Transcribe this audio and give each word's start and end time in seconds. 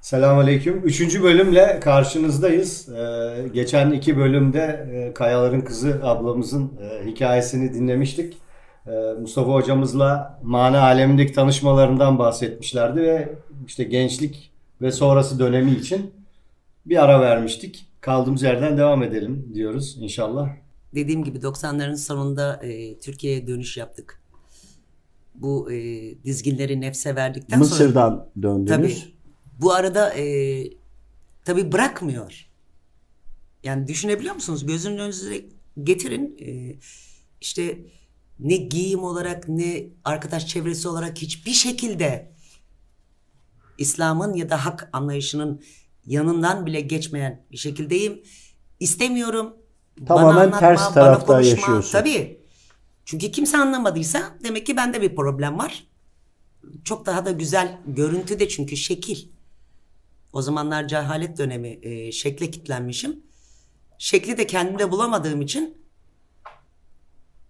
Selamünaleyküm. 0.00 0.82
Üçüncü 0.84 1.22
bölümle 1.22 1.80
karşınızdayız. 1.80 2.88
Ee, 2.88 3.48
geçen 3.54 3.90
iki 3.90 4.16
bölümde 4.16 4.88
e, 4.92 5.14
Kayaların 5.14 5.60
Kızı 5.60 6.00
ablamızın 6.02 6.72
e, 6.80 7.06
hikayesini 7.06 7.74
dinlemiştik. 7.74 8.36
E, 8.86 8.90
Mustafa 9.20 9.52
hocamızla 9.52 10.40
mana 10.42 10.80
alemindeki 10.80 11.32
tanışmalarından 11.32 12.18
bahsetmişlerdi 12.18 13.00
ve 13.00 13.34
işte 13.66 13.84
gençlik 13.84 14.52
ve 14.82 14.92
sonrası 14.92 15.38
dönemi 15.38 15.70
için 15.70 16.10
bir 16.86 17.04
ara 17.04 17.20
vermiştik. 17.20 17.86
Kaldığımız 18.00 18.42
yerden 18.42 18.78
devam 18.78 19.02
edelim 19.02 19.50
diyoruz 19.54 19.96
inşallah. 20.00 20.48
Dediğim 20.94 21.24
gibi 21.24 21.38
90'ların 21.38 21.96
sonunda 21.96 22.60
e, 22.62 22.98
Türkiye'ye 22.98 23.46
dönüş 23.46 23.76
yaptık. 23.76 24.22
Bu 25.34 25.72
e, 25.72 25.76
dizginleri 26.24 26.80
nefse 26.80 27.16
verdikten 27.16 27.56
sonra... 27.56 27.68
Mısır'dan 27.68 28.26
döndünüz. 28.42 28.68
Tabii. 29.00 29.19
Bu 29.60 29.72
arada 29.72 30.14
e, 30.14 30.64
tabii 31.44 31.72
bırakmıyor. 31.72 32.46
Yani 33.62 33.88
düşünebiliyor 33.88 34.34
musunuz? 34.34 34.66
Gözünün 34.66 34.98
önünüze 34.98 35.44
getirin. 35.82 36.36
E, 36.40 36.76
işte 37.40 37.78
ne 38.38 38.56
giyim 38.56 39.04
olarak 39.04 39.48
ne 39.48 39.86
arkadaş 40.04 40.46
çevresi 40.46 40.88
olarak 40.88 41.18
hiçbir 41.18 41.52
şekilde 41.52 42.32
İslam'ın 43.78 44.34
ya 44.34 44.50
da 44.50 44.64
hak 44.64 44.88
anlayışının 44.92 45.62
yanından 46.06 46.66
bile 46.66 46.80
geçmeyen 46.80 47.42
bir 47.52 47.56
şekildeyim. 47.56 48.22
İstemiyorum. 48.80 49.56
Tamamen 50.06 50.34
bana 50.34 50.40
anlatma, 50.40 50.58
ters 50.58 50.80
bana 50.80 50.94
tarafta 50.94 51.26
konuşma. 51.26 51.50
yaşıyorsun. 51.50 51.92
Tabii. 51.92 52.40
Çünkü 53.04 53.30
kimse 53.30 53.56
anlamadıysa 53.56 54.22
demek 54.44 54.66
ki 54.66 54.76
bende 54.76 55.02
bir 55.02 55.16
problem 55.16 55.58
var. 55.58 55.86
Çok 56.84 57.06
daha 57.06 57.24
da 57.24 57.30
güzel 57.30 57.78
görüntü 57.86 58.40
de 58.40 58.48
çünkü 58.48 58.76
şekil. 58.76 59.28
O 60.32 60.42
zamanlar 60.42 60.88
cehalet 60.88 61.38
dönemi 61.38 61.78
e, 61.82 62.12
şekle 62.12 62.50
kitlenmişim. 62.50 63.22
Şekli 63.98 64.38
de 64.38 64.46
kendimde 64.46 64.90
bulamadığım 64.90 65.40
için 65.42 65.86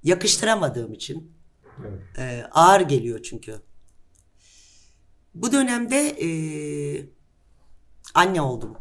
yakıştıramadığım 0.03 0.93
için 0.93 1.33
e, 2.19 2.45
ağır 2.51 2.81
geliyor 2.81 3.23
çünkü. 3.23 3.55
Bu 5.35 5.53
dönemde 5.53 5.97
e, 5.97 6.29
anne 8.15 8.41
oldum. 8.41 8.77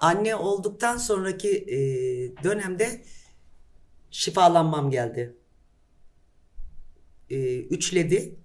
Anne 0.00 0.34
olduktan 0.34 0.96
sonraki 0.96 1.48
e, 1.48 1.78
dönemde 2.44 3.02
şifalanmam 4.10 4.90
geldi. 4.90 5.36
E, 7.30 7.58
üçledi. 7.58 8.36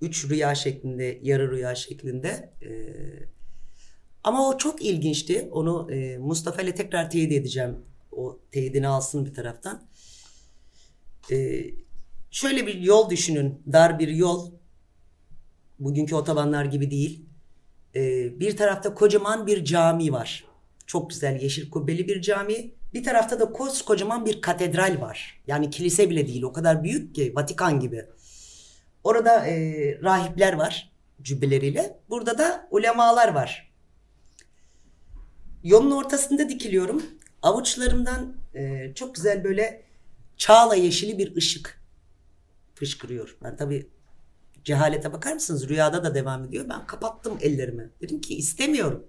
Üç 0.00 0.30
rüya 0.30 0.54
şeklinde, 0.54 1.20
yarı 1.22 1.50
rüya 1.50 1.74
şeklinde. 1.74 2.52
E, 2.62 2.70
ama 4.24 4.48
o 4.48 4.58
çok 4.58 4.82
ilginçti. 4.82 5.48
Onu 5.52 5.92
e, 5.92 6.18
Mustafa 6.18 6.62
ile 6.62 6.74
tekrar 6.74 7.10
teyit 7.10 7.32
edeceğim. 7.32 7.76
O 8.12 8.38
teyidini 8.52 8.88
alsın 8.88 9.26
bir 9.26 9.34
taraftan. 9.34 9.82
E, 11.30 11.64
şöyle 12.30 12.66
bir 12.66 12.74
yol 12.74 13.10
düşünün. 13.10 13.62
Dar 13.72 13.98
bir 13.98 14.08
yol. 14.08 14.50
Bugünkü 15.78 16.14
otobanlar 16.14 16.64
gibi 16.64 16.90
değil. 16.90 17.24
E, 17.94 18.00
bir 18.40 18.56
tarafta 18.56 18.94
kocaman 18.94 19.46
bir 19.46 19.64
cami 19.64 20.12
var. 20.12 20.44
Çok 20.86 21.10
güzel 21.10 21.40
yeşil 21.40 21.70
kubbeli 21.70 22.08
bir 22.08 22.22
cami. 22.22 22.70
Bir 22.94 23.04
tarafta 23.04 23.40
da 23.40 23.52
koskocaman 23.52 24.26
bir 24.26 24.40
katedral 24.40 25.00
var. 25.00 25.42
Yani 25.46 25.70
kilise 25.70 26.10
bile 26.10 26.28
değil. 26.28 26.42
O 26.42 26.52
kadar 26.52 26.84
büyük 26.84 27.14
ki 27.14 27.32
Vatikan 27.36 27.80
gibi. 27.80 28.06
Orada 29.04 29.46
e, 29.46 29.54
rahipler 30.02 30.52
var 30.52 30.92
cübbeleriyle. 31.22 32.00
Burada 32.10 32.38
da 32.38 32.68
ulemalar 32.70 33.34
var. 33.34 33.71
Yolun 35.64 35.90
ortasında 35.90 36.48
dikiliyorum. 36.48 37.02
Avuçlarımdan 37.42 38.36
e, 38.54 38.92
çok 38.94 39.14
güzel 39.14 39.44
böyle 39.44 39.82
çağla 40.36 40.74
yeşili 40.74 41.18
bir 41.18 41.36
ışık 41.36 41.82
fışkırıyor. 42.74 43.36
Ben 43.42 43.56
tabii 43.56 43.86
cehalete 44.64 45.12
bakar 45.12 45.32
mısınız? 45.32 45.68
Rüyada 45.68 46.04
da 46.04 46.14
devam 46.14 46.44
ediyor. 46.44 46.68
Ben 46.68 46.86
kapattım 46.86 47.38
ellerimi. 47.40 47.90
Dedim 48.00 48.20
ki 48.20 48.34
istemiyorum. 48.36 49.06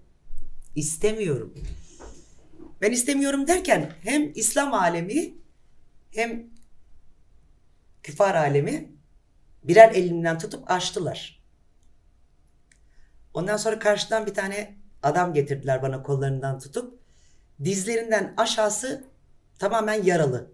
İstemiyorum. 0.75 1.53
Ben 2.81 2.92
istemiyorum 2.92 3.47
derken 3.47 3.94
hem 4.02 4.31
İslam 4.36 4.74
alemi 4.74 5.34
hem 6.12 6.47
küfar 8.03 8.36
alemi 8.36 8.92
birer 9.63 9.92
elimden 9.92 10.40
tutup 10.40 10.72
açtılar. 10.72 11.44
Ondan 13.34 13.58
sonra 13.58 13.80
karşıdan 13.80 14.25
bir 14.25 14.34
tane 14.34 14.83
adam 15.03 15.34
getirdiler 15.34 15.81
bana 15.81 16.03
kollarından 16.03 16.59
tutup. 16.59 17.00
Dizlerinden 17.64 18.34
aşağısı 18.38 19.03
tamamen 19.59 20.03
yaralı. 20.03 20.52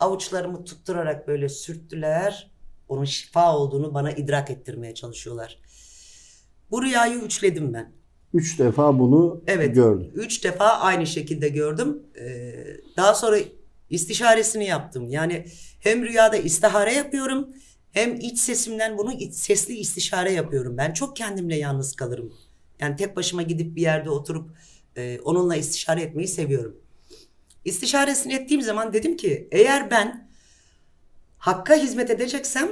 Avuçlarımı 0.00 0.64
tutturarak 0.64 1.28
böyle 1.28 1.48
sürttüler. 1.48 2.50
Onun 2.88 3.04
şifa 3.04 3.56
olduğunu 3.56 3.94
bana 3.94 4.10
idrak 4.12 4.50
ettirmeye 4.50 4.94
çalışıyorlar. 4.94 5.58
Bu 6.70 6.82
rüyayı 6.82 7.18
üçledim 7.18 7.74
ben. 7.74 7.92
Üç 8.34 8.58
defa 8.58 8.98
bunu 8.98 9.42
Evet. 9.46 9.74
gördüm. 9.74 10.10
Üç 10.14 10.44
defa 10.44 10.64
aynı 10.68 11.06
şekilde 11.06 11.48
gördüm. 11.48 12.02
Ee, 12.20 12.54
daha 12.96 13.14
sonra 13.14 13.38
istişaresini 13.90 14.64
yaptım. 14.66 15.08
Yani 15.10 15.46
hem 15.80 16.02
rüyada 16.04 16.36
istihare 16.36 16.92
yapıyorum 16.94 17.48
hem 17.92 18.14
iç 18.20 18.38
sesimden 18.38 18.98
bunu 18.98 19.12
iç- 19.12 19.34
sesli 19.34 19.74
istişare 19.76 20.32
yapıyorum. 20.32 20.76
Ben 20.76 20.92
çok 20.92 21.16
kendimle 21.16 21.56
yalnız 21.56 21.96
kalırım. 21.96 22.32
Yani 22.80 22.96
tek 22.96 23.16
başıma 23.16 23.42
gidip 23.42 23.76
bir 23.76 23.82
yerde 23.82 24.10
oturup 24.10 24.50
e, 24.96 25.20
onunla 25.20 25.56
istişare 25.56 26.02
etmeyi 26.02 26.28
seviyorum. 26.28 26.80
İstişaresini 27.64 28.34
ettiğim 28.34 28.62
zaman 28.62 28.92
dedim 28.92 29.16
ki 29.16 29.48
eğer 29.52 29.90
ben 29.90 30.30
Hakk'a 31.38 31.74
hizmet 31.74 32.10
edeceksem 32.10 32.68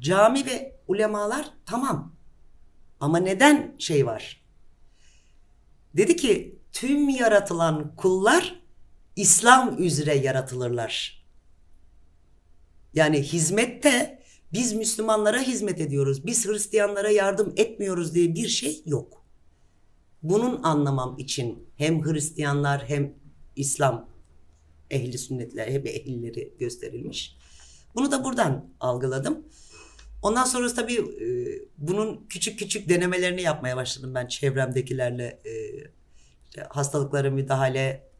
cami 0.00 0.46
ve 0.46 0.76
ulemalar 0.88 1.50
tamam. 1.66 2.14
Ama 3.00 3.18
neden 3.18 3.74
şey 3.78 4.06
var? 4.06 4.44
Dedi 5.96 6.16
ki 6.16 6.58
tüm 6.72 7.08
yaratılan 7.08 7.96
kullar 7.96 8.62
İslam 9.16 9.82
üzere 9.82 10.14
yaratılırlar. 10.14 11.24
Yani 12.94 13.22
hizmette 13.22 14.22
biz 14.52 14.72
Müslümanlara 14.72 15.40
hizmet 15.40 15.80
ediyoruz. 15.80 16.26
Biz 16.26 16.46
Hristiyanlara 16.46 17.10
yardım 17.10 17.52
etmiyoruz 17.56 18.14
diye 18.14 18.34
bir 18.34 18.48
şey 18.48 18.82
yok. 18.86 19.19
Bunun 20.22 20.62
anlamam 20.62 21.18
için 21.18 21.68
hem 21.76 22.04
Hristiyanlar 22.04 22.84
hem 22.88 23.14
İslam 23.56 24.08
ehli 24.90 25.18
sünnetler 25.18 25.68
hep 25.68 25.86
ehilleri 25.86 26.54
gösterilmiş. 26.58 27.36
Bunu 27.94 28.12
da 28.12 28.24
buradan 28.24 28.68
algıladım. 28.80 29.46
Ondan 30.22 30.44
sonra 30.44 30.74
tabii 30.74 30.94
e, 30.94 31.28
bunun 31.78 32.26
küçük 32.28 32.58
küçük 32.58 32.88
denemelerini 32.88 33.42
yapmaya 33.42 33.76
başladım 33.76 34.14
ben 34.14 34.26
çevremdekilerle. 34.26 35.40
E, 35.44 35.50
işte 36.50 36.66
hastalıklara 36.70 37.30
müdahale. 37.30 38.10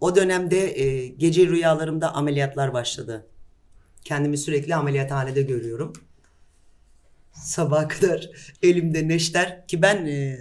O 0.00 0.16
dönemde 0.16 0.80
e, 0.80 1.06
gece 1.06 1.46
rüyalarımda 1.46 2.14
ameliyatlar 2.14 2.72
başladı. 2.72 3.26
Kendimi 4.04 4.38
sürekli 4.38 4.74
ameliyathanede 4.74 5.42
görüyorum. 5.42 5.92
Sabaha 7.32 7.88
kadar 7.88 8.30
elimde 8.62 9.08
neşter 9.08 9.66
ki 9.66 9.82
ben 9.82 10.06
e, 10.06 10.38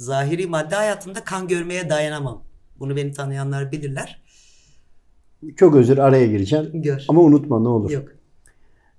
zahiri 0.00 0.46
madde 0.46 0.74
hayatımda 0.74 1.24
kan 1.24 1.48
görmeye 1.48 1.90
dayanamam. 1.90 2.42
Bunu 2.78 2.96
beni 2.96 3.12
tanıyanlar 3.12 3.72
bilirler. 3.72 4.22
Çok 5.56 5.74
özür 5.74 5.98
araya 5.98 6.26
gireceğim. 6.26 6.70
Gör. 6.74 7.04
Ama 7.08 7.20
unutma 7.20 7.60
ne 7.60 7.68
olur. 7.68 7.90
Yok. 7.90 8.08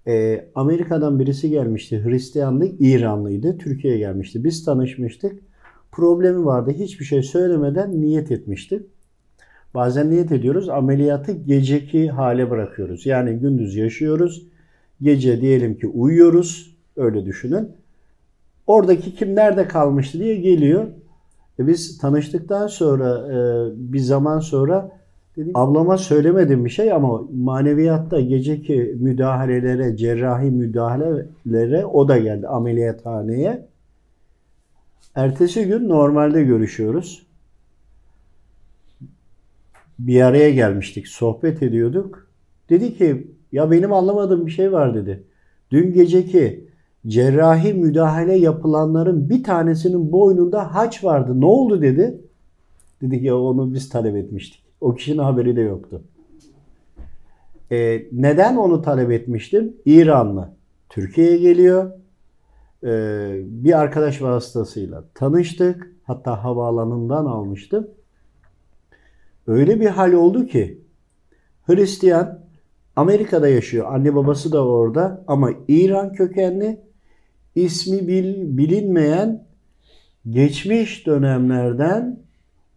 Ee, 0.08 0.46
Amerika'dan 0.56 1.20
birisi 1.20 1.50
gelmişti. 1.50 2.04
Hristiyanlı, 2.06 2.66
İranlıydı. 2.80 3.58
Türkiye'ye 3.58 4.00
gelmişti. 4.00 4.44
Biz 4.44 4.66
tanışmıştık. 4.66 5.40
Problemi 5.92 6.46
vardı. 6.46 6.72
Hiçbir 6.72 7.06
şey 7.06 7.24
söylemeden 7.24 8.02
niyet 8.02 8.32
etmişti. 8.32 8.84
Bazen 9.74 10.10
niyet 10.10 10.32
ediyoruz. 10.32 10.70
Ameliyatı 10.70 11.32
geceki 11.32 12.10
hale 12.10 12.50
bırakıyoruz. 12.50 13.06
Yani 13.06 13.40
gündüz 13.40 13.76
yaşıyoruz. 13.76 14.48
Gece 15.02 15.42
diyelim 15.42 15.80
ki 15.80 15.88
uyuyoruz. 15.88 16.76
Öyle 16.96 17.26
düşünün. 17.26 17.70
Oradaki 18.68 19.16
kim 19.16 19.36
nerede 19.36 19.68
kalmıştı 19.68 20.20
diye 20.20 20.36
geliyor. 20.36 20.88
E 21.60 21.68
biz 21.68 21.98
tanıştıktan 21.98 22.68
sonra 22.68 23.28
e, 23.28 23.38
bir 23.94 24.00
zaman 24.00 24.40
sonra 24.40 24.92
dedim 25.38 25.52
ablama 25.56 25.98
söylemedim 25.98 26.66
bir 26.66 26.70
şey 26.70 26.92
ama 26.92 27.22
maneviyatta 27.36 28.20
geceki 28.20 28.96
müdahalelere, 29.00 29.98
cerrahi 29.98 30.52
müdahalelere 30.52 31.86
o 31.86 32.08
da 32.08 32.18
geldi 32.18 32.48
ameliyathaneye. 32.48 33.68
Ertesi 35.16 35.66
gün 35.66 35.90
normalde 35.90 36.44
görüşüyoruz. 36.44 37.26
Bir 40.00 40.22
araya 40.22 40.52
gelmiştik, 40.52 41.08
sohbet 41.08 41.64
ediyorduk. 41.64 42.28
Dedi 42.70 42.98
ki 42.98 43.28
ya 43.52 43.72
benim 43.72 43.94
anlamadığım 43.94 44.46
bir 44.46 44.52
şey 44.52 44.72
var 44.72 44.96
dedi. 44.96 45.24
Dün 45.72 45.94
geceki 45.94 46.71
cerrahi 47.08 47.74
müdahale 47.74 48.34
yapılanların 48.34 49.30
bir 49.30 49.44
tanesinin 49.44 50.12
boynunda 50.12 50.76
haç 50.76 51.04
vardı. 51.04 51.42
Ne 51.42 51.46
oldu 51.46 51.82
dedi. 51.82 52.22
Dedik 53.02 53.24
ya 53.24 53.38
onu 53.38 53.74
biz 53.74 53.90
talep 53.90 54.16
etmiştik. 54.16 54.64
O 54.82 54.96
kişinin 54.96 55.18
haberi 55.18 55.56
de 55.56 55.62
yoktu. 55.62 56.02
Ee, 57.72 58.06
neden 58.12 58.56
onu 58.56 58.82
talep 58.82 59.12
etmiştim? 59.12 59.74
İranlı. 59.86 60.50
Türkiye'ye 60.90 61.38
geliyor. 61.38 61.92
Ee, 62.84 63.42
bir 63.46 63.80
arkadaş 63.80 64.22
vasıtasıyla 64.22 65.04
tanıştık. 65.14 65.96
Hatta 66.04 66.44
havaalanından 66.44 67.26
almıştım. 67.26 67.88
Öyle 69.48 69.80
bir 69.80 69.86
hal 69.86 70.14
oldu 70.14 70.46
ki 70.46 70.82
Hristiyan 71.64 72.40
Amerika'da 72.96 73.48
yaşıyor. 73.48 73.94
Anne 73.94 74.16
babası 74.16 74.52
da 74.52 74.66
orada 74.66 75.24
ama 75.28 75.50
İran 75.68 76.14
kökenli 76.14 76.82
ismi 77.56 78.08
bil- 78.08 78.58
bilinmeyen 78.58 79.44
geçmiş 80.30 81.08
dönemlerden 81.08 82.20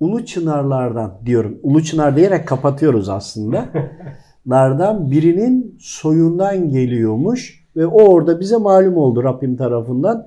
Ulu 0.01 0.25
Çınarlardan 0.25 1.19
diyorum. 1.27 1.59
Ulu 1.63 1.83
Çınar 1.83 2.17
diyerek 2.17 2.49
kapatıyoruz 2.49 3.09
aslında. 3.09 3.69
lardan 4.47 5.11
birinin 5.11 5.77
soyundan 5.81 6.71
geliyormuş 6.71 7.65
ve 7.77 7.87
o 7.87 8.03
orada 8.03 8.41
bize 8.41 8.57
malum 8.57 8.97
oldu 8.97 9.25
Rabbim 9.25 9.57
tarafından. 9.57 10.27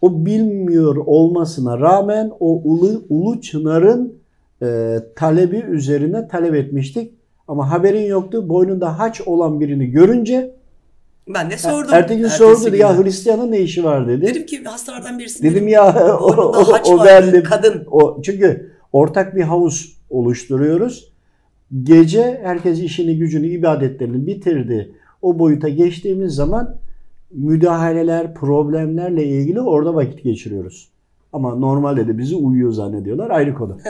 O 0.00 0.26
bilmiyor 0.26 0.96
olmasına 0.96 1.78
rağmen 1.78 2.32
o 2.40 2.62
Ulu, 2.64 3.02
Ulu 3.08 3.40
Çınar'ın 3.40 4.14
e, 4.62 4.96
talebi 5.16 5.56
üzerine 5.56 6.28
talep 6.28 6.54
etmiştik. 6.54 7.14
Ama 7.48 7.70
haberin 7.70 8.06
yoktu. 8.06 8.48
Boynunda 8.48 8.98
haç 8.98 9.20
olan 9.20 9.60
birini 9.60 9.90
görünce 9.90 10.54
Ben 11.34 11.50
de 11.50 11.58
sordum. 11.58 11.94
ertesi 11.94 12.20
gün 12.20 12.28
sordu 12.28 12.64
dedi, 12.66 12.78
ya. 12.78 12.98
Hristiyanın 12.98 13.52
ne 13.52 13.60
işi 13.60 13.84
var 13.84 14.08
dedi. 14.08 14.26
Dedim 14.26 14.46
ki 14.46 14.64
hastalardan 14.64 15.18
birisi. 15.18 15.42
Dedim 15.42 15.68
ya 15.68 16.08
o, 16.20 16.26
o, 16.26 16.64
o 16.84 16.98
vardı, 16.98 17.42
kadın. 17.42 17.86
O, 17.90 18.22
çünkü 18.22 18.70
ortak 18.92 19.36
bir 19.36 19.42
havuz 19.42 19.96
oluşturuyoruz. 20.10 21.12
Gece 21.82 22.40
herkes 22.42 22.80
işini 22.80 23.18
gücünü 23.18 23.46
ibadetlerini 23.46 24.26
bitirdi. 24.26 24.92
O 25.22 25.38
boyuta 25.38 25.68
geçtiğimiz 25.68 26.34
zaman 26.34 26.76
müdahaleler, 27.30 28.34
problemlerle 28.34 29.24
ilgili 29.24 29.60
orada 29.60 29.94
vakit 29.94 30.24
geçiriyoruz. 30.24 30.90
Ama 31.32 31.54
normalde 31.54 32.08
de 32.08 32.18
bizi 32.18 32.36
uyuyor 32.36 32.72
zannediyorlar 32.72 33.30
ayrı 33.30 33.54
konu. 33.54 33.78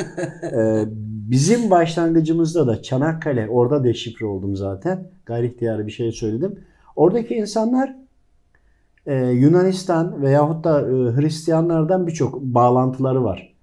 Ee, 0.53 0.85
bizim 1.31 1.71
başlangıcımızda 1.71 2.67
da 2.67 2.83
Çanakkale 2.83 3.49
orada 3.49 3.85
deşifre 3.85 4.27
oldum 4.27 4.57
zaten. 4.57 5.09
Gayri 5.27 5.47
ihtiyari 5.47 5.87
bir 5.87 5.93
şey 5.93 6.13
söyledim. 6.13 6.59
Oradaki 7.01 7.35
insanlar 7.35 7.97
e, 9.07 9.15
Yunanistan 9.17 10.23
veyahut 10.23 10.65
da 10.65 10.81
e, 10.81 11.17
Hristiyanlardan 11.17 12.07
birçok 12.07 12.41
bağlantıları 12.41 13.25
var. 13.25 13.55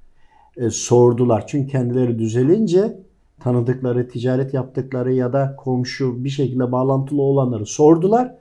E, 0.57 0.69
sordular. 0.69 1.47
Çünkü 1.47 1.71
kendileri 1.71 2.19
düzelince 2.19 2.99
tanıdıkları, 3.39 4.07
ticaret 4.07 4.53
yaptıkları 4.53 5.13
ya 5.13 5.33
da 5.33 5.55
komşu 5.57 6.23
bir 6.23 6.29
şekilde 6.29 6.71
bağlantılı 6.71 7.21
olanları 7.21 7.65
sordular. 7.65 8.35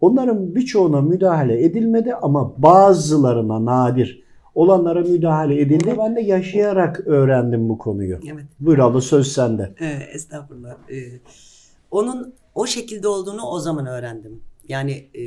Onların 0.00 0.54
birçoğuna 0.54 1.00
müdahale 1.00 1.64
edilmedi 1.64 2.14
ama 2.14 2.62
bazılarına 2.62 3.64
nadir 3.64 4.22
olanlara 4.54 5.00
müdahale 5.00 5.60
edildi. 5.60 5.94
Ben 5.98 6.16
de 6.16 6.20
yaşayarak 6.20 7.06
öğrendim 7.06 7.68
bu 7.68 7.78
konuyu. 7.78 8.18
Evet. 8.32 8.44
Buyur 8.60 8.78
abla 8.78 9.00
söz 9.00 9.32
sende. 9.32 9.74
Ee, 9.80 9.86
estağfurullah. 10.14 10.70
Ee, 10.90 11.20
onun 11.90 12.34
o 12.54 12.66
şekilde 12.66 13.08
olduğunu 13.08 13.42
o 13.42 13.60
zaman 13.60 13.86
öğrendim. 13.86 14.42
Yani 14.68 15.10
e, 15.14 15.24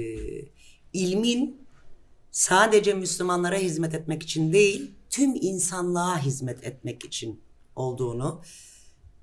ilmin 0.94 1.62
sadece 2.32 2.94
Müslümanlara 2.94 3.58
hizmet 3.58 3.96
etmek 3.96 4.24
için 4.24 4.54
değil, 4.54 4.92
tüm 5.10 5.36
insanlığa 5.36 6.20
hizmet 6.20 6.64
etmek 6.64 7.06
için 7.06 7.40
olduğunu. 7.76 8.42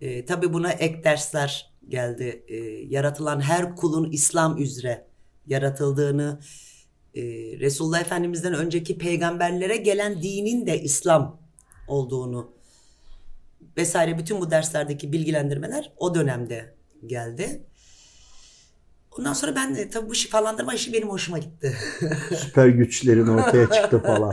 E, 0.01 0.25
Tabi 0.25 0.53
buna 0.53 0.73
ek 0.73 1.05
dersler 1.05 1.73
geldi. 1.89 2.45
E, 2.49 2.57
yaratılan 2.89 3.41
her 3.41 3.77
kulun 3.77 4.11
İslam 4.11 4.59
üzere 4.59 5.07
yaratıldığını, 5.47 6.41
e, 7.15 7.23
Resulullah 7.61 8.01
Efendimiz'den 8.01 8.55
önceki 8.55 8.99
peygamberlere 8.99 9.77
gelen 9.77 10.23
dinin 10.23 10.67
de 10.67 10.83
İslam 10.83 11.41
olduğunu 11.89 12.53
vesaire 13.77 14.19
bütün 14.19 14.41
bu 14.41 14.51
derslerdeki 14.51 15.13
bilgilendirmeler 15.13 15.93
o 15.97 16.15
dönemde 16.15 16.75
geldi. 17.07 17.63
Ondan 19.19 19.33
sonra 19.33 19.57
ben 19.57 19.77
de 19.77 19.91
tabii 19.91 20.09
bu 20.09 20.15
şifalandırma 20.15 20.75
işi 20.75 20.93
benim 20.93 21.09
hoşuma 21.09 21.39
gitti. 21.39 21.77
Süper 22.37 22.69
güçlerin 22.69 23.27
ortaya 23.27 23.71
çıktı 23.73 24.03
falan. 24.03 24.33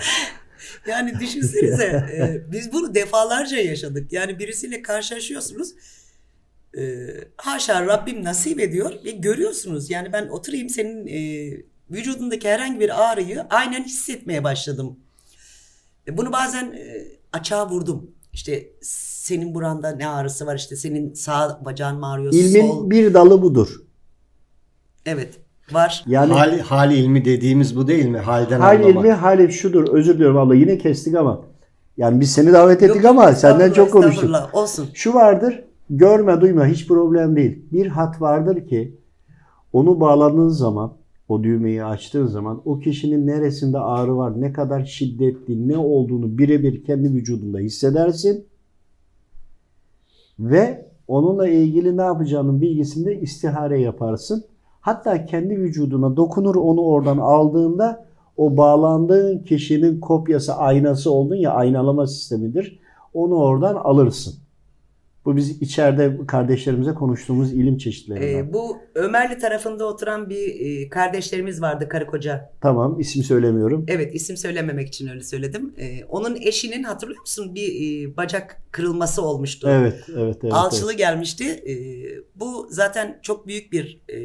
Yani 0.87 1.19
düşünsenize 1.19 1.83
e, 2.13 2.51
biz 2.51 2.73
bunu 2.73 2.95
defalarca 2.95 3.57
yaşadık. 3.57 4.13
Yani 4.13 4.39
birisiyle 4.39 4.81
karşılaşıyorsunuz. 4.81 5.69
E, 6.77 7.07
haşa 7.37 7.85
Rabbim 7.85 8.23
nasip 8.23 8.59
ediyor 8.59 8.91
ve 9.05 9.11
görüyorsunuz. 9.11 9.89
Yani 9.89 10.13
ben 10.13 10.27
oturayım 10.27 10.69
senin 10.69 11.07
e, 11.07 11.51
vücudundaki 11.91 12.49
herhangi 12.49 12.79
bir 12.79 13.11
ağrıyı 13.11 13.45
aynen 13.49 13.83
hissetmeye 13.83 14.43
başladım. 14.43 14.99
E, 16.07 16.17
bunu 16.17 16.31
bazen 16.31 16.65
e, 16.65 17.07
açığa 17.33 17.69
vurdum. 17.69 18.11
İşte 18.33 18.67
senin 18.81 19.55
buranda 19.55 19.91
ne 19.91 20.07
ağrısı 20.07 20.45
var 20.45 20.55
işte 20.55 20.75
senin 20.75 21.13
sağ 21.13 21.61
bacağın 21.65 21.99
mı 21.99 22.11
ağrıyor 22.11 22.33
İlmin 22.33 22.67
sol. 22.67 22.89
bir 22.89 23.13
dalı 23.13 23.41
budur. 23.41 23.88
Evet 25.05 25.39
var. 25.71 26.03
Yani 26.07 26.33
Hal, 26.33 26.59
hal 26.59 26.91
ilmi 26.91 27.25
dediğimiz 27.25 27.75
bu 27.75 27.87
değil 27.87 28.05
mi? 28.05 28.17
Halden 28.17 28.59
hal 28.59 28.75
anlamak. 28.75 28.95
ilmi 28.95 29.11
hal 29.11 29.49
şudur. 29.49 29.87
Özür 29.93 30.13
diliyorum 30.13 30.37
abla 30.37 30.55
yine 30.55 30.77
kestik 30.77 31.15
ama. 31.15 31.41
Yani 31.97 32.19
biz 32.19 32.31
seni 32.31 32.53
davet 32.53 32.83
ettik 32.83 33.03
Yok, 33.03 33.05
ama 33.05 33.31
senden 33.31 33.71
çok 33.71 33.91
konuştuk. 33.91 34.49
Olsun. 34.53 34.87
Şu 34.93 35.13
vardır. 35.13 35.63
Görme 35.89 36.41
duyma 36.41 36.65
hiç 36.65 36.87
problem 36.87 37.35
değil. 37.35 37.65
Bir 37.71 37.87
hat 37.87 38.21
vardır 38.21 38.67
ki 38.67 38.95
onu 39.73 39.99
bağladığın 39.99 40.49
zaman 40.49 40.93
o 41.29 41.43
düğmeyi 41.43 41.83
açtığın 41.83 42.25
zaman 42.25 42.61
o 42.65 42.79
kişinin 42.79 43.27
neresinde 43.27 43.79
ağrı 43.79 44.17
var, 44.17 44.41
ne 44.41 44.53
kadar 44.53 44.85
şiddetli, 44.85 45.67
ne 45.67 45.77
olduğunu 45.77 46.37
birebir 46.37 46.83
kendi 46.83 47.13
vücudunda 47.13 47.59
hissedersin. 47.59 48.45
Ve 50.39 50.85
onunla 51.07 51.47
ilgili 51.47 51.97
ne 51.97 52.01
yapacağının 52.01 52.61
bilgisini 52.61 53.05
de 53.05 53.21
istihare 53.21 53.81
yaparsın. 53.81 54.45
Hatta 54.81 55.25
kendi 55.25 55.57
vücuduna 55.57 56.17
dokunur 56.17 56.55
onu 56.55 56.81
oradan 56.81 57.17
aldığında 57.17 58.05
o 58.37 58.57
bağlandığın 58.57 59.39
kişinin 59.39 59.99
kopyası 59.99 60.53
aynası 60.55 61.11
oldun 61.11 61.35
ya 61.35 61.51
aynalama 61.51 62.07
sistemidir. 62.07 62.79
Onu 63.13 63.35
oradan 63.35 63.75
alırsın. 63.75 64.33
Bu 65.25 65.35
biz 65.35 65.61
içeride 65.61 66.17
kardeşlerimize 66.27 66.93
konuştuğumuz 66.93 67.53
ilim 67.53 67.77
çeşitlerinden. 67.77 68.27
Ee, 68.27 68.53
bu 68.53 68.77
Ömerli 68.95 69.37
tarafında 69.37 69.85
oturan 69.85 70.29
bir 70.29 70.59
e, 70.59 70.89
kardeşlerimiz 70.89 71.61
vardı 71.61 71.89
karı 71.89 72.07
koca. 72.07 72.51
Tamam 72.61 72.99
isim 72.99 73.23
söylemiyorum. 73.23 73.85
Evet 73.87 74.15
isim 74.15 74.37
söylememek 74.37 74.87
için 74.87 75.07
öyle 75.07 75.23
söyledim. 75.23 75.73
Ee, 75.77 76.05
onun 76.05 76.37
eşinin 76.41 76.83
hatırlıyor 76.83 77.21
musun 77.21 77.55
bir 77.55 77.67
e, 77.69 78.17
bacak 78.17 78.61
kırılması 78.71 79.21
olmuştu. 79.21 79.69
Evet, 79.71 80.03
evet, 80.17 80.37
evet. 80.43 80.53
Alçılı 80.53 80.93
gelmişti. 80.93 81.45
Ee, 81.45 81.73
bu 82.35 82.67
zaten 82.71 83.19
çok 83.21 83.47
büyük 83.47 83.71
bir 83.71 84.01
e, 84.09 84.19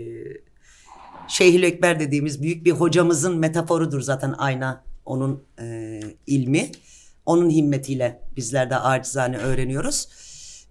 Şeyhül 1.28 1.62
Ekber 1.62 2.00
dediğimiz 2.00 2.42
büyük 2.42 2.64
bir 2.64 2.70
hocamızın 2.70 3.38
metaforudur 3.38 4.00
zaten 4.00 4.34
ayna 4.38 4.84
onun 5.04 5.44
e, 5.60 6.00
ilmi. 6.26 6.70
Onun 7.26 7.50
himmetiyle 7.50 8.20
bizler 8.36 8.70
de 8.70 8.76
acizane 8.76 9.36
öğreniyoruz. 9.36 10.08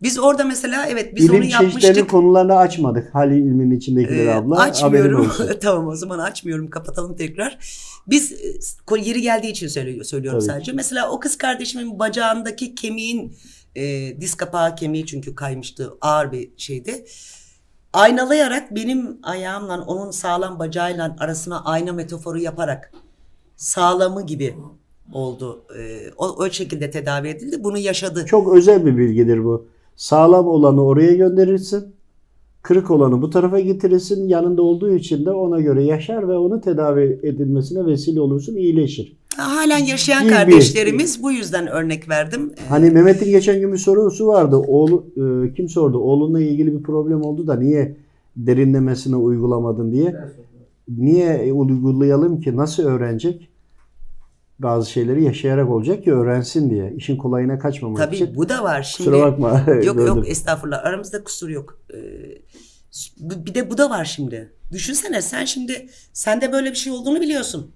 Biz 0.04 0.20
orada 0.20 0.44
mesela 0.44 0.86
evet 0.88 1.16
biz 1.16 1.26
İlim 1.26 1.36
onu 1.36 1.46
yapmıştık. 1.46 2.10
konularını 2.10 2.58
açmadık. 2.58 3.16
Hali 3.16 3.38
ilminin 3.38 3.78
içindekileri 3.78 4.28
Ee, 4.28 4.34
abla. 4.34 4.60
Açmıyorum. 4.60 5.32
tamam 5.62 5.88
o 5.88 5.96
zaman 5.96 6.20
açmıyorum. 6.20 6.70
Kapatalım 6.70 7.16
tekrar. 7.16 7.58
Biz 8.08 8.32
e, 8.32 9.00
yeri 9.02 9.22
geldiği 9.22 9.52
için 9.52 9.68
söylüyor, 9.68 10.04
söylüyorum 10.04 10.40
Tabii 10.40 10.50
sadece. 10.50 10.72
Mesela 10.72 11.12
o 11.12 11.20
kız 11.20 11.38
kardeşimin 11.38 12.00
bacağındaki 12.00 12.76
kemiğin 12.76 13.36
e, 13.76 13.82
diz 14.22 14.36
kapağı 14.36 14.76
kemiği 14.76 15.06
çünkü 15.06 15.36
kaymıştı. 15.36 15.94
Ağır 16.02 16.32
bir 16.32 16.50
şeydi. 16.58 17.06
Aynalayarak 17.94 18.76
benim 18.76 19.20
ayağımla 19.24 19.82
onun 19.82 20.12
sağlam 20.12 20.60
bacağıyla 20.60 21.16
arasına 21.20 21.64
ayna 21.64 21.94
metaforu 21.94 22.40
yaparak 22.40 22.92
sağlamı 23.56 24.26
gibi 24.26 24.56
oldu. 25.14 25.64
E, 25.80 26.12
o, 26.18 26.28
o 26.28 26.50
şekilde 26.50 26.92
tedavi 26.92 27.28
edildi. 27.28 27.64
Bunu 27.64 27.78
yaşadı. 27.78 28.26
Çok 28.26 28.54
özel 28.54 28.86
bir 28.86 28.98
bilgidir 28.98 29.44
bu. 29.44 29.73
Sağlam 29.96 30.48
olanı 30.48 30.84
oraya 30.84 31.14
gönderirsin. 31.14 31.84
Kırık 32.62 32.92
olanı 32.92 33.22
bu 33.22 33.30
tarafa 33.30 33.60
getirirsin. 33.60 34.28
Yanında 34.28 34.62
olduğu 34.62 34.96
için 34.96 35.26
de 35.26 35.32
ona 35.32 35.62
göre 35.62 35.84
yaşar 35.84 36.30
ve 36.30 36.38
onu 36.38 36.62
tedavi 36.62 37.20
edilmesine 37.24 37.86
vesile 37.86 38.22
olursun, 38.22 38.56
iyileşir. 38.56 39.18
Halen 39.38 39.86
yaşayan 39.86 40.24
Gibi. 40.24 40.34
kardeşlerimiz 40.34 41.24
bu 41.24 41.32
yüzden 41.32 41.68
örnek 41.68 42.10
verdim. 42.10 42.52
E, 42.66 42.70
Hani 42.70 42.90
Mehmet'in 42.90 43.26
geçen 43.32 43.60
gün 43.60 43.74
bir 43.74 43.78
sorusu 43.78 44.28
vardı. 44.28 44.56
Oğlu, 44.56 45.06
e, 45.18 45.54
kim 45.54 45.70
sordu? 45.70 45.98
Oğlunla 46.00 46.42
ilgili 46.42 46.78
bir 46.78 46.84
problem 46.84 47.22
oldu 47.22 47.48
da 47.48 47.56
niye 47.56 47.96
derinlemesine 48.38 49.16
uygulamadın 49.16 49.92
diye. 49.92 50.16
niye 50.98 51.54
uygulayalım 51.54 52.42
ki? 52.42 52.58
Nasıl 52.58 52.84
öğrenecek? 52.84 53.48
Bazı 54.64 54.92
şeyleri 54.92 55.24
yaşayarak 55.24 55.70
olacak 55.70 56.04
ki 56.04 56.14
öğrensin 56.14 56.70
diye. 56.70 56.94
İşin 56.98 57.18
kolayına 57.18 57.60
kaçmamak 57.60 57.98
Tabii 57.98 58.16
için. 58.16 58.36
bu 58.36 58.50
da 58.50 58.64
var. 58.64 58.84
Şimdi 58.84 59.10
Kusura 59.10 59.32
bakma. 59.32 59.74
Yok 59.84 59.98
yok 59.98 60.30
estağfurullah. 60.30 60.86
Aramızda 60.86 61.24
kusur 61.24 61.50
yok. 61.50 61.80
Ee, 61.94 61.98
bir 63.22 63.56
de 63.56 63.70
bu 63.72 63.78
da 63.78 63.90
var 63.90 64.06
şimdi. 64.06 64.54
Düşünsene 64.72 65.22
sen 65.22 65.46
şimdi 65.46 65.90
sende 66.14 66.52
böyle 66.52 66.72
bir 66.72 66.76
şey 66.76 66.94
olduğunu 66.94 67.22
biliyorsun. 67.22 67.72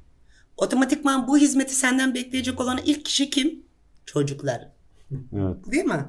Otomatikman 0.57 1.27
bu 1.27 1.37
hizmeti 1.37 1.75
senden 1.75 2.13
bekleyecek 2.13 2.61
olan 2.61 2.79
ilk 2.85 3.05
kişi 3.05 3.29
kim? 3.29 3.63
Çocuklar. 4.05 4.71
Evet. 5.11 5.71
Değil 5.71 5.85
mi? 5.85 6.05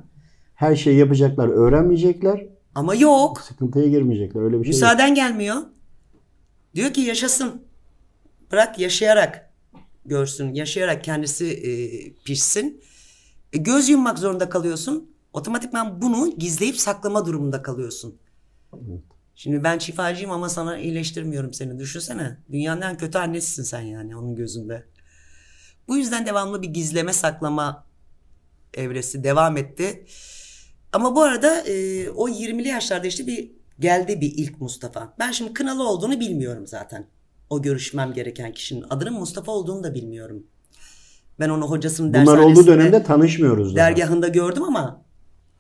Her 0.55 0.77
şeyi 0.77 0.99
yapacaklar, 0.99 1.49
öğrenmeyecekler. 1.49 2.47
Ama 2.75 2.95
yok. 2.95 3.41
Sıkıntıya 3.41 3.89
girmeyecekler. 3.89 4.43
Öyle 4.43 4.59
bir 4.61 4.65
şey 4.65 4.73
yok. 4.73 4.83
Müsaaden 4.83 5.15
gelmiyor. 5.15 5.57
Diyor 6.75 6.93
ki 6.93 7.01
yaşasın. 7.01 7.63
Bırak 8.53 8.79
yaşayarak 8.79 9.48
görsün. 10.09 10.55
Yaşayarak 10.55 11.05
kendisi 11.05 11.47
e, 11.47 11.71
pişsin. 12.25 12.83
E, 13.53 13.59
göz 13.59 13.89
yummak 13.89 14.19
zorunda 14.19 14.49
kalıyorsun. 14.49 15.11
Otomatikman 15.33 16.03
bunu 16.03 16.39
gizleyip 16.39 16.77
saklama 16.77 17.27
durumunda 17.27 17.63
kalıyorsun. 17.63 18.19
Şimdi 19.35 19.65
ben 19.65 19.79
şifacıyım 19.79 20.31
ama 20.31 20.49
sana 20.49 20.79
iyileştirmiyorum 20.79 21.55
seni. 21.55 21.79
Düşünsene. 21.79 22.37
Dünyanın 22.53 22.81
en 22.81 22.97
kötü 22.97 23.19
annesisin 23.19 23.63
sen 23.63 23.81
yani 23.81 24.17
onun 24.17 24.37
gözünde. 24.37 24.85
Bu 25.89 25.97
yüzden 25.97 26.27
devamlı 26.27 26.63
bir 26.63 26.69
gizleme 26.69 27.13
saklama 27.13 27.87
evresi 28.75 29.25
devam 29.25 29.57
etti. 29.57 30.07
Ama 30.93 31.17
bu 31.17 31.23
arada 31.23 31.61
e, 31.61 32.09
o 32.11 32.29
20'li 32.29 32.69
yaşlarda 32.69 33.07
işte 33.07 33.27
bir 33.27 33.51
geldi 33.79 34.21
bir 34.21 34.33
ilk 34.37 34.61
Mustafa. 34.61 35.15
Ben 35.19 35.33
şimdi 35.33 35.53
Kınalı 35.53 35.89
olduğunu 35.89 36.21
bilmiyorum 36.21 36.67
zaten. 36.67 37.07
O 37.51 37.63
görüşmem 37.63 38.13
gereken 38.13 38.53
kişinin 38.53 38.85
adının 38.91 39.13
Mustafa 39.13 39.53
olduğunu 39.53 39.85
da 39.85 39.95
bilmiyorum. 39.95 40.43
Ben 41.41 41.49
onu 41.49 41.71
hocasının 41.71 42.09
Bunlar 42.15 42.27
dershanesinde, 42.27 42.61
olduğu 42.61 42.67
dönemde 42.67 43.03
tanışmıyoruz 43.03 43.77
daha. 43.77 43.87
dergahında 43.87 44.29
gördüm 44.29 44.63
ama 44.63 45.05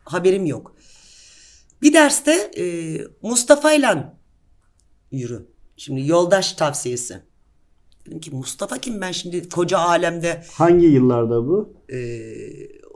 haberim 0.04 0.46
yok. 0.46 0.76
Bir 1.82 1.92
derste 1.92 2.32
e, 2.32 2.64
Mustafa'yla 3.22 4.16
yürü. 5.12 5.46
Şimdi 5.76 6.06
yoldaş 6.06 6.52
tavsiyesi. 6.52 7.22
Dedim 8.06 8.20
ki 8.20 8.30
Mustafa 8.34 8.78
kim 8.78 9.00
ben 9.00 9.12
şimdi 9.12 9.48
koca 9.48 9.78
alemde 9.78 10.44
Hangi 10.52 10.86
yıllarda 10.86 11.46
bu? 11.46 11.72
e, 11.88 11.96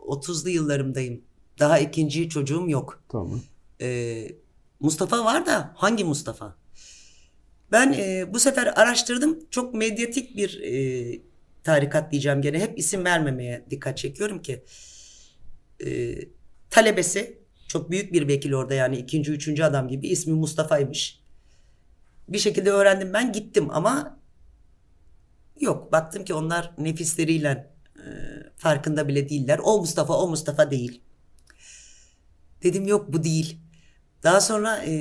30'lu 0.07 0.49
yıllarımdayım. 0.51 1.21
Daha 1.59 1.79
ikinci 1.79 2.29
çocuğum 2.29 2.65
yok. 2.69 3.03
Tamam. 3.09 3.41
Ee, 3.81 4.29
Mustafa 4.81 5.25
var 5.25 5.47
da 5.47 5.73
hangi 5.77 6.05
Mustafa? 6.05 6.57
Ben 7.73 7.93
e, 7.93 8.35
bu 8.35 8.41
sefer 8.41 8.73
araştırdım. 8.77 9.39
Çok 9.51 9.75
medyatik 9.75 10.37
bir 10.37 10.61
e, 10.63 11.21
tarikat 11.65 12.13
diyeceğim 12.13 12.43
gene. 12.43 12.61
Hep 12.61 12.79
isim 12.79 13.05
vermemeye 13.05 13.65
dikkat 13.71 13.99
çekiyorum 13.99 14.43
ki. 14.43 14.65
E, 15.87 16.15
talebesi 16.71 17.39
çok 17.69 17.91
büyük 17.91 18.13
bir 18.13 18.29
vekil 18.29 18.53
orada 18.53 18.75
yani 18.75 18.97
ikinci 18.97 19.33
üçüncü 19.33 19.63
adam 19.63 19.89
gibi 19.89 20.09
ismi 20.09 20.33
Mustafa'ymış. 20.33 21.23
Bir 22.29 22.39
şekilde 22.39 22.71
öğrendim 22.71 23.13
ben 23.13 23.33
gittim 23.33 23.69
ama 23.71 24.21
yok 25.61 25.93
baktım 25.93 26.25
ki 26.25 26.35
onlar 26.35 26.73
nefisleriyle 26.79 27.71
e, 27.97 28.07
farkında 28.57 29.09
bile 29.09 29.29
değiller. 29.29 29.61
O 29.65 29.79
Mustafa 29.79 30.19
o 30.19 30.29
Mustafa 30.29 30.71
değil. 30.71 31.03
Dedim 32.63 32.87
yok 32.87 33.13
bu 33.13 33.25
değil. 33.25 33.62
Daha 34.23 34.41
sonra 34.41 34.77
e, 34.85 34.93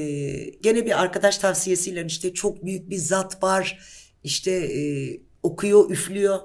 gene 0.61 0.85
bir 0.85 1.01
arkadaş 1.01 1.37
tavsiyesiyle 1.37 2.05
işte 2.05 2.33
çok 2.33 2.65
büyük 2.65 2.89
bir 2.89 2.97
zat 2.97 3.43
var. 3.43 3.79
İşte 4.23 4.51
e, 4.51 4.81
okuyor, 5.43 5.89
üflüyor. 5.89 6.39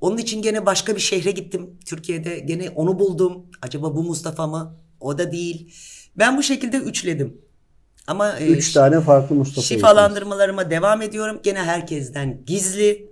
Onun 0.00 0.16
için 0.18 0.42
gene 0.42 0.66
başka 0.66 0.96
bir 0.96 1.00
şehre 1.00 1.30
gittim. 1.30 1.78
Türkiye'de 1.86 2.38
gene 2.38 2.70
onu 2.70 2.98
buldum. 2.98 3.46
Acaba 3.62 3.96
bu 3.96 4.02
Mustafa 4.02 4.46
mı? 4.46 4.76
O 5.00 5.18
da 5.18 5.32
değil. 5.32 5.74
Ben 6.16 6.36
bu 6.38 6.42
şekilde 6.42 6.76
üçledim. 6.76 7.40
Ama 8.06 8.38
e, 8.38 8.46
Üç 8.46 8.72
tane 8.72 9.00
farklı 9.00 9.34
Mustafa. 9.34 9.66
şifalandırmalarıma 9.66 10.70
devam 10.70 11.02
ediyorum. 11.02 11.40
Gene 11.42 11.58
herkesten 11.62 12.42
gizli. 12.46 13.10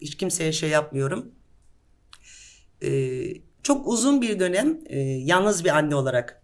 Hiç 0.00 0.14
kimseye 0.16 0.52
şey 0.52 0.70
yapmıyorum. 0.70 1.32
Ee, 2.82 3.22
çok 3.62 3.88
uzun 3.88 4.22
bir 4.22 4.40
dönem 4.40 4.78
e, 4.86 4.98
yalnız 5.00 5.64
bir 5.64 5.70
anne 5.76 5.94
olarak 5.94 6.42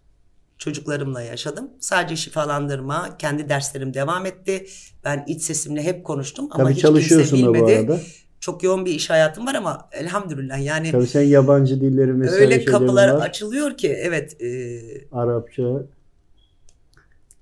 çocuklarımla 0.57 1.21
yaşadım. 1.21 1.69
Sadece 1.79 2.15
şifalandırma, 2.15 3.17
kendi 3.17 3.49
derslerim 3.49 3.93
devam 3.93 4.25
etti. 4.25 4.65
Ben 5.03 5.23
iç 5.27 5.41
sesimle 5.41 5.83
hep 5.83 6.05
konuştum 6.05 6.47
ama 6.51 6.63
Tabii 6.63 6.73
hiç 6.73 6.81
kimse 6.81 7.19
da 7.19 7.31
bu 7.31 7.53
bilmedi. 7.53 7.77
arada. 7.77 7.99
Çok 8.39 8.63
yoğun 8.63 8.85
bir 8.85 8.91
iş 8.91 9.09
hayatım 9.09 9.47
var 9.47 9.55
ama 9.55 9.89
elhamdülillah 9.91 10.65
yani 10.65 10.91
Tabii 10.91 11.07
sen 11.07 11.21
yabancı 11.21 11.81
dilleri 11.81 12.21
vesaire 12.21 12.41
öyle 12.41 12.65
kapılar 12.65 13.09
var. 13.09 13.21
açılıyor 13.21 13.77
ki 13.77 13.87
evet 13.89 14.41
e, 14.41 14.79
Arapça, 15.11 15.63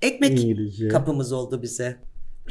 ekmek 0.01 0.31
İngilizce. 0.43 0.87
kapımız 0.87 1.31
oldu 1.31 1.61
bize. 1.61 1.97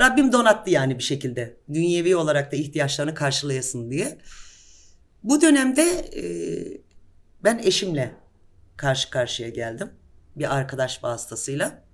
Rabbim 0.00 0.32
donattı 0.32 0.70
yani 0.70 0.98
bir 0.98 1.02
şekilde. 1.02 1.56
Dünyevi 1.72 2.16
olarak 2.16 2.52
da 2.52 2.56
ihtiyaçlarını 2.56 3.14
karşılayasın 3.14 3.90
diye. 3.90 4.18
Bu 5.22 5.40
dönemde 5.40 5.82
e, 6.16 6.22
ben 7.44 7.58
eşimle 7.64 8.10
karşı 8.76 9.10
karşıya 9.10 9.48
geldim. 9.48 9.88
Bir 10.36 10.56
arkadaş 10.56 11.04
vasıtasıyla. 11.04 11.84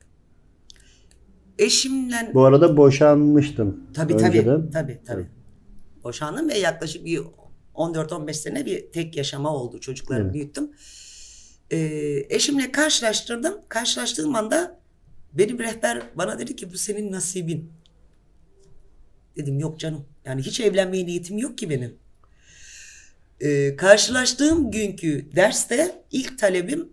Eşimle 1.59 2.31
Bu 2.35 2.45
arada 2.45 2.77
boşanmıştın. 2.77 3.85
tabii 3.95 4.15
önceden. 4.15 4.45
tabii 4.45 4.71
tabii 4.71 5.01
tabii. 5.07 5.27
Boşandım 6.05 6.49
ve 6.49 6.59
yaklaşık 6.59 7.05
bir 7.05 7.21
14-15 7.75 8.33
sene 8.35 8.67
bir 8.67 8.93
tek 8.93 9.17
yaşama 9.17 9.55
oldu. 9.55 9.81
Çocuklarımı 9.81 10.25
Evet. 10.27 10.35
büyüttüm. 10.35 10.71
Ee, 11.71 12.27
eşimle 12.31 12.73
karşılaştırdım. 12.73 13.55
Karşılaştığım 13.69 14.35
anda 14.35 14.81
benim 15.33 15.59
rehber 15.59 16.03
bana 16.15 16.39
dedi 16.39 16.57
ki 16.57 16.73
bu 16.73 16.79
senin 16.79 17.13
nasibin. 17.13 17.73
Dedim 19.37 19.59
yok 19.59 19.79
canım. 19.81 20.05
Yani 20.25 20.43
hiç 20.43 20.61
evlenmeye 20.61 21.07
niyetim 21.07 21.39
yok 21.39 21.59
ki 21.59 21.71
benim. 21.71 21.95
Ee, 23.41 23.77
karşılaştığım 23.77 24.71
günkü 24.71 25.29
derste 25.37 26.03
ilk 26.11 26.39
talebim 26.39 26.89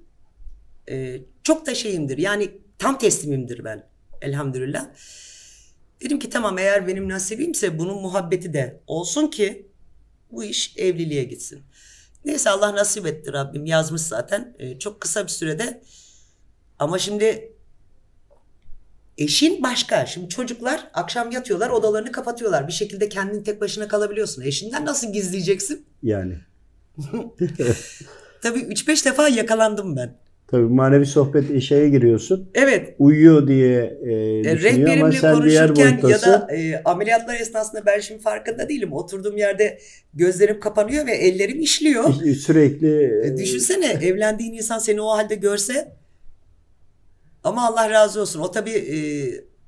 e, 0.89 1.21
çok 1.43 1.65
da 1.65 1.75
şeyimdir. 1.75 2.17
Yani 2.17 2.51
tam 2.79 2.97
teslimimdir 2.97 3.63
ben. 3.63 3.89
Elhamdülillah. 4.21 4.89
Dedim 6.01 6.19
ki 6.19 6.29
tamam 6.29 6.57
eğer 6.57 6.87
benim 6.87 7.09
nasibimse 7.09 7.79
bunun 7.79 8.01
muhabbeti 8.01 8.53
de 8.53 8.81
olsun 8.87 9.27
ki 9.27 9.67
bu 10.31 10.43
iş 10.43 10.77
evliliğe 10.77 11.23
gitsin. 11.23 11.63
Neyse 12.25 12.49
Allah 12.49 12.75
nasip 12.75 13.05
etti 13.05 13.33
Rabbim 13.33 13.65
yazmış 13.65 14.01
zaten. 14.01 14.55
Ee, 14.59 14.79
çok 14.79 15.01
kısa 15.01 15.23
bir 15.23 15.31
sürede 15.31 15.81
ama 16.79 16.99
şimdi 16.99 17.53
eşin 19.17 19.63
başka. 19.63 20.05
Şimdi 20.05 20.29
çocuklar 20.29 20.87
akşam 20.93 21.31
yatıyorlar 21.31 21.69
odalarını 21.69 22.11
kapatıyorlar. 22.11 22.67
Bir 22.67 22.73
şekilde 22.73 23.09
kendin 23.09 23.43
tek 23.43 23.61
başına 23.61 23.87
kalabiliyorsun. 23.87 24.41
Eşinden 24.41 24.85
nasıl 24.85 25.13
gizleyeceksin? 25.13 25.85
Yani. 26.03 26.37
Tabii 28.41 28.59
3-5 28.59 29.05
defa 29.05 29.27
yakalandım 29.27 29.95
ben. 29.95 30.17
Tabii 30.47 30.63
manevi 30.63 31.05
sohbet 31.05 31.61
şeye 31.61 31.89
giriyorsun. 31.89 32.49
Evet 32.53 32.95
Uyuyor 32.99 33.47
diye 33.47 33.97
e, 34.05 34.13
E, 34.13 34.55
düşünüyor 34.55 34.89
ama 34.97 35.07
rehberimle 35.07 35.19
sen 35.19 35.43
diğer 35.43 35.67
konuşurken 35.67 35.95
ya 35.97 36.01
boyuttası. 36.03 36.25
da 36.31 36.55
e, 36.55 36.81
ameliyatlar 36.85 37.39
esnasında 37.39 37.85
ben 37.85 37.99
şimdi 37.99 38.21
farkında 38.21 38.69
değilim. 38.69 38.93
Oturduğum 38.93 39.37
yerde 39.37 39.79
gözlerim 40.13 40.59
kapanıyor 40.59 41.05
ve 41.07 41.11
ellerim 41.11 41.59
işliyor. 41.59 42.13
sürekli 42.35 43.21
E, 43.25 43.37
düşünsene 43.37 43.85
evlendiğin 43.85 44.53
insan 44.53 44.79
seni 44.79 45.01
o 45.01 45.09
halde 45.09 45.35
görse 45.35 45.95
ama 47.43 47.67
Allah 47.67 47.89
razı 47.89 48.21
olsun. 48.21 48.39
O 48.41 48.51
tabii 48.51 48.71
e, 48.71 48.97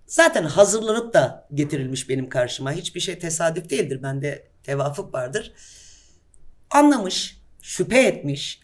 zaten 0.07 0.43
hazırlanıp 0.43 1.13
da 1.13 1.47
getirilmiş 1.53 2.09
benim 2.09 2.29
karşıma. 2.29 2.71
Hiçbir 2.71 2.99
şey 2.99 3.19
tesadüf 3.19 3.69
değildir. 3.69 4.03
Bende 4.03 4.43
tevafuk 4.63 5.13
vardır. 5.13 5.53
Anlamış, 6.71 7.41
şüphe 7.61 7.99
etmiş. 7.99 8.59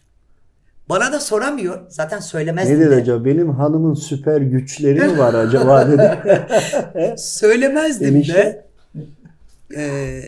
Bana 0.88 1.12
da 1.12 1.20
soramıyor. 1.20 1.80
Zaten 1.88 2.20
söylemez 2.20 2.68
ne 2.70 2.78
dedi 2.78 2.90
de. 2.90 2.94
acaba? 2.94 3.24
Benim 3.24 3.50
hanımın 3.50 3.94
süper 3.94 4.40
güçleri 4.40 5.00
mi 5.00 5.18
var 5.18 5.34
acaba 5.34 5.88
dedi. 5.90 7.16
Söylemezdim 7.18 8.16
Enişte. 8.16 8.34
de. 8.34 8.66
Ee, 9.76 10.22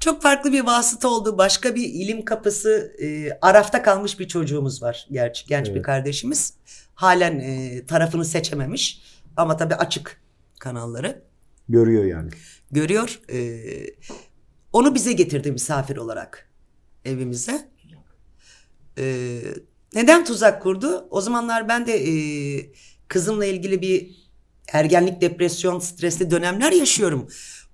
çok 0.00 0.22
farklı 0.22 0.52
bir 0.52 0.60
vasıta 0.66 1.08
oldu. 1.08 1.38
Başka 1.38 1.74
bir 1.74 1.84
ilim 1.88 2.24
kapısı 2.24 2.92
e, 3.02 3.38
arafta 3.40 3.82
kalmış 3.82 4.20
bir 4.20 4.28
çocuğumuz 4.28 4.82
var. 4.82 5.06
Gerçi 5.10 5.46
genç 5.46 5.66
bir 5.68 5.72
Evet. 5.72 5.82
kardeşimiz. 5.82 6.54
Halen 6.94 7.38
e, 7.38 7.82
tarafını 7.86 8.24
seçememiş. 8.24 9.02
Ama 9.36 9.56
tabii 9.56 9.74
açık 9.74 10.20
kanalları. 10.60 11.22
Görüyor 11.68 12.04
yani. 12.04 12.30
Görüyor. 12.70 13.20
Ee, 13.32 13.60
onu 14.72 14.94
bize 14.94 15.12
getirdi 15.12 15.52
misafir 15.52 15.96
olarak 15.96 16.48
evimize. 17.04 17.68
Ee, 18.98 19.40
neden 19.94 20.24
tuzak 20.24 20.62
kurdu? 20.62 21.08
O 21.10 21.20
zamanlar 21.20 21.68
ben 21.68 21.86
de 21.86 21.92
e, 22.08 22.12
kızımla 23.08 23.44
ilgili 23.44 23.82
bir 23.82 24.10
ergenlik, 24.72 25.20
depresyon, 25.20 25.78
stresli 25.78 26.30
dönemler 26.30 26.72
yaşıyorum. 26.72 27.28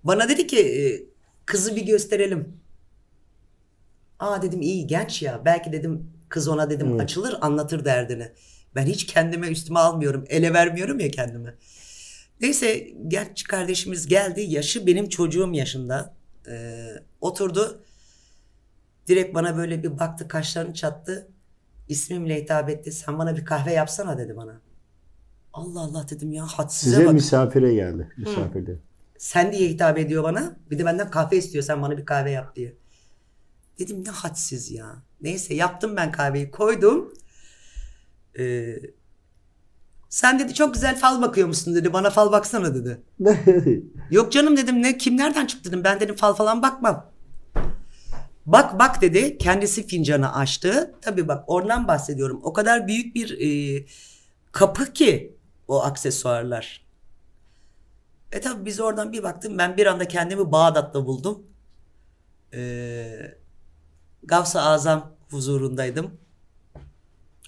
Bana 0.05 0.29
dedi 0.29 0.47
ki 0.47 0.59
e, 0.59 1.03
kızı 1.47 1.77
bir 1.77 1.87
gösterelim. 1.87 2.59
Aa 4.19 4.43
dedim 4.43 4.63
iyi 4.63 4.87
genç 4.87 5.23
ya. 5.23 5.43
Belki 5.45 5.73
dedim 5.73 6.11
kız 6.29 6.49
ona 6.49 6.71
dedim 6.71 6.89
Evet. 6.91 7.01
açılır 7.01 7.39
anlatır 7.41 7.85
derdini. 7.85 8.33
Ben 8.75 8.87
hiç 8.87 9.07
kendime 9.07 9.49
üstüme 9.49 9.79
almıyorum. 9.79 10.25
Ele 10.29 10.53
vermiyorum 10.53 11.01
ya 11.01 11.11
kendimi. 11.11 11.55
Neyse 12.41 12.89
genç 13.09 13.45
kardeşimiz 13.45 14.07
geldi. 14.07 14.41
Yaşı 14.41 14.87
benim 14.87 15.09
çocuğum 15.09 15.55
yaşında. 15.55 16.15
Ee, 16.49 16.87
oturdu. 17.21 17.83
Direkt 19.09 19.35
bana 19.35 19.57
böyle 19.57 19.83
bir 19.83 19.99
baktı 19.99 20.29
kaşlarını 20.29 20.75
çattı. 20.75 21.29
İsmimle 21.89 22.43
hitap 22.43 22.69
etti. 22.69 22.93
Sen 22.93 23.19
bana 23.19 23.37
bir 23.37 23.45
kahve 23.45 23.73
yapsana 23.73 24.19
dedi 24.19 24.37
bana. 24.37 24.61
Allah 25.53 25.81
Allah 25.81 26.07
dedim 26.11 26.33
ya 26.33 26.47
hadsize 26.47 26.91
Size 26.91 27.07
bak. 27.07 27.15
misafire 27.15 27.75
geldi. 27.75 28.09
Misafirde. 28.17 28.77
Sen 29.19 29.53
diye 29.53 29.69
hitap 29.69 29.99
ediyor 29.99 30.23
bana. 30.23 30.57
Bir 30.71 30.79
de 30.79 30.85
benden 30.85 31.11
kahve 31.11 31.37
istiyor 31.37 31.65
sen 31.65 31.83
bana 31.83 31.99
bir 31.99 32.05
kahve 32.07 32.31
yap 32.31 32.57
diye. 32.57 32.75
Dedim 33.79 34.05
ne 34.05 34.11
hadsiz 34.11 34.71
ya. 34.71 34.97
Neyse 35.21 35.55
yaptım 35.55 35.97
ben 35.97 36.13
kahveyi 36.13 36.51
koydum. 36.51 37.15
Ee, 38.39 38.77
sen 40.09 40.39
dedi 40.39 40.55
çok 40.55 40.75
güzel 40.75 40.97
fal 40.99 41.23
bakıyor 41.23 41.49
musun 41.49 41.75
dedi. 41.75 41.93
Bana 41.93 42.11
fal 42.11 42.33
baksana 42.33 42.75
dedi. 42.75 43.01
Yok 44.11 44.33
canım 44.33 44.57
dedim 44.57 44.83
ne 44.83 44.99
kim 44.99 45.17
nereden 45.17 45.47
çıktı 45.47 45.69
dedim. 45.71 45.85
Ben 45.85 46.01
dedim 46.01 46.15
fal 46.17 46.35
falan 46.35 46.63
bakmam. 46.63 47.11
Bak 48.49 48.79
bak 48.79 49.03
dedi. 49.03 49.39
Kendisi 49.39 49.87
fincanı 49.87 50.35
açtı. 50.35 50.95
Tabii 51.03 51.29
bak 51.29 51.45
oradan 51.47 51.89
bahsediyorum. 51.89 52.41
O 52.43 52.53
kadar 52.53 52.89
büyük 52.89 53.15
bir 53.15 53.39
e, 53.41 53.85
kapı 54.53 54.93
ki 54.93 55.37
o 55.69 55.83
aksesuarlar. 55.83 56.87
E 58.33 58.41
tabii 58.41 58.65
biz 58.65 58.81
oradan 58.81 59.13
bir 59.13 59.23
baktım. 59.23 59.59
Ben 59.59 59.77
bir 59.77 59.87
anda 59.87 60.09
kendimi 60.09 60.53
Bağdat'ta 60.53 61.07
buldum. 61.07 61.47
Ee, 62.55 63.39
Gavs-ı 64.23 64.61
Azam 64.61 65.13
huzurundaydım. 65.31 66.11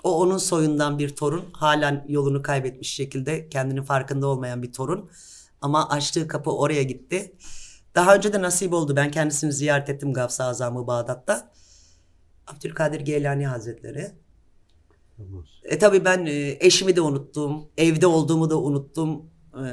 O 0.03 0.21
onun 0.21 0.39
soyundan 0.39 0.99
bir 0.99 1.17
torun. 1.17 1.45
Halen 1.53 2.05
yolunu 2.09 2.43
kaybetmiş 2.43 2.95
şekilde 2.95 3.49
kendinin 3.49 3.83
farkında 3.83 4.27
olmayan 4.27 4.63
bir 4.63 4.73
torun. 4.73 5.11
Ama 5.61 5.89
açtığı 5.89 6.29
kapı 6.29 6.51
oraya 6.51 6.83
gitti. 6.83 7.35
Daha 7.95 8.17
önce 8.17 8.33
de 8.33 8.43
nasip 8.43 8.73
oldu. 8.73 8.97
Ben 8.97 9.11
kendisini 9.11 9.53
ziyaret 9.53 9.89
ettim 9.89 10.13
Gavs-ı 10.13 10.45
Azam'ı 10.45 10.87
Bağdat'ta. 10.87 11.51
Abdülkadir 12.47 13.01
Geylani 13.01 13.47
Hazretleri. 13.47 14.11
E 15.65 15.79
tabii 15.79 16.05
ben 16.05 16.27
e, 16.27 16.57
eşimi 16.61 16.97
de 16.97 17.01
unuttum. 17.01 17.65
Evde 17.79 18.07
olduğumu 18.07 18.51
da 18.51 18.61
unuttum. 18.61 19.23
E, 19.55 19.67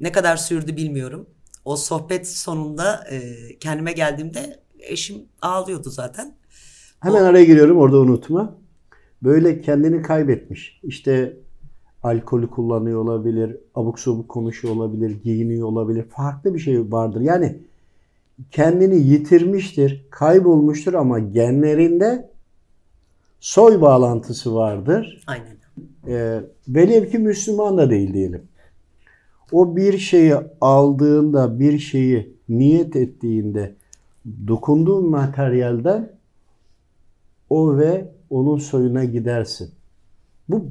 ne 0.00 0.12
kadar 0.12 0.36
sürdü 0.36 0.76
bilmiyorum. 0.76 1.26
O 1.64 1.76
sohbet 1.76 2.28
sonunda 2.28 3.04
e, 3.10 3.34
kendime 3.58 3.92
geldiğimde 3.92 4.60
eşim 4.78 5.16
ağlıyordu 5.42 5.90
zaten. 5.90 6.34
Hemen 7.00 7.24
araya 7.24 7.44
giriyorum 7.44 7.78
orada 7.78 7.98
unutma. 7.98 8.58
Böyle 9.22 9.60
kendini 9.60 10.02
kaybetmiş. 10.02 10.80
İşte 10.82 11.36
alkolü 12.06 12.50
kullanıyor 12.50 13.00
olabilir, 13.00 13.56
abuk 13.74 13.98
sabuk 13.98 14.28
konuşuyor 14.28 14.76
olabilir, 14.76 15.22
giyiniyor 15.24 15.68
olabilir. 15.68 16.04
Farklı 16.10 16.54
bir 16.54 16.58
şey 16.58 16.92
vardır. 16.92 17.20
Yani 17.20 17.58
kendini 18.50 18.96
yitirmiştir, 18.96 20.06
kaybolmuştur 20.10 20.94
ama 20.94 21.18
genlerinde 21.18 22.30
soy 23.40 23.80
bağlantısı 23.80 24.54
vardır. 24.54 25.24
Aynen. 25.26 25.56
Ee, 26.08 26.40
velev 26.68 27.10
ki 27.10 27.18
Müslüman 27.18 27.78
da 27.78 27.90
değil 27.90 28.12
diyelim. 28.14 28.42
O 29.52 29.76
bir 29.76 29.98
şeyi 29.98 30.34
aldığında, 30.60 31.60
bir 31.60 31.78
şeyi 31.78 32.36
niyet 32.48 32.96
ettiğinde 32.96 33.74
dokunduğun 34.46 35.10
materyalden 35.10 36.12
o 37.50 37.78
ve 37.78 38.08
onun 38.30 38.58
soyuna 38.58 39.04
gidersin. 39.04 39.70
Bu 40.48 40.64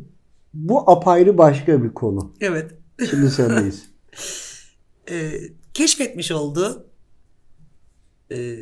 bu 0.55 0.91
apayrı 0.91 1.37
başka 1.37 1.83
bir 1.83 1.93
konu. 1.93 2.33
Evet. 2.41 2.71
Şimdi 3.09 3.29
sendeyiz. 3.31 3.85
E, 5.11 5.31
keşfetmiş 5.73 6.31
oldu. 6.31 6.89
E, 8.31 8.57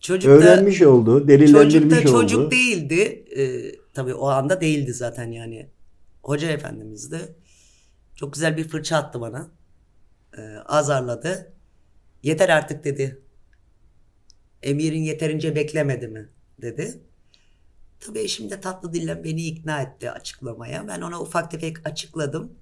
çocuk 0.00 0.30
da, 0.30 0.34
Öğrenmiş 0.34 0.82
oldu, 0.82 1.28
delillendirmiş 1.28 1.98
oldu. 2.06 2.10
çocuk 2.10 2.52
değildi. 2.52 3.24
E, 3.36 3.72
tabii 3.94 4.14
o 4.14 4.26
anda 4.28 4.60
değildi 4.60 4.92
zaten 4.92 5.32
yani. 5.32 5.70
Hoca 6.22 6.50
efendimiz 6.50 7.12
de 7.12 7.18
çok 8.14 8.32
güzel 8.32 8.56
bir 8.56 8.68
fırça 8.68 8.96
attı 8.96 9.20
bana. 9.20 9.50
E, 10.38 10.40
azarladı. 10.66 11.52
Yeter 12.22 12.48
artık 12.48 12.84
dedi. 12.84 13.22
Emirin 14.62 15.02
yeterince 15.02 15.54
beklemedi 15.54 16.08
mi 16.08 16.28
dedi. 16.62 17.00
Tabii 18.00 18.18
eşim 18.18 18.50
de 18.50 18.60
tatlı 18.60 18.92
dille 18.92 19.24
beni 19.24 19.46
ikna 19.46 19.82
etti 19.82 20.10
açıklamaya. 20.10 20.88
Ben 20.88 21.00
ona 21.00 21.20
ufak 21.20 21.50
tefek 21.50 21.88
açıkladım. 21.88 22.52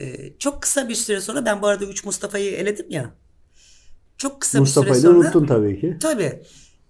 Ee, 0.00 0.32
çok 0.38 0.62
kısa 0.62 0.88
bir 0.88 0.94
süre 0.94 1.20
sonra 1.20 1.44
ben 1.44 1.62
bu 1.62 1.66
arada 1.66 1.84
3 1.84 2.04
Mustafa'yı 2.04 2.52
eledim 2.52 2.86
ya. 2.90 3.14
Çok 4.16 4.40
kısa 4.40 4.58
bir 4.58 4.60
Mustafa'yı 4.60 4.94
süre 4.94 5.08
da 5.08 5.14
sonra 5.14 5.24
unuttun 5.24 5.46
tabii 5.46 5.80
ki. 5.80 5.96
tabii 6.00 6.42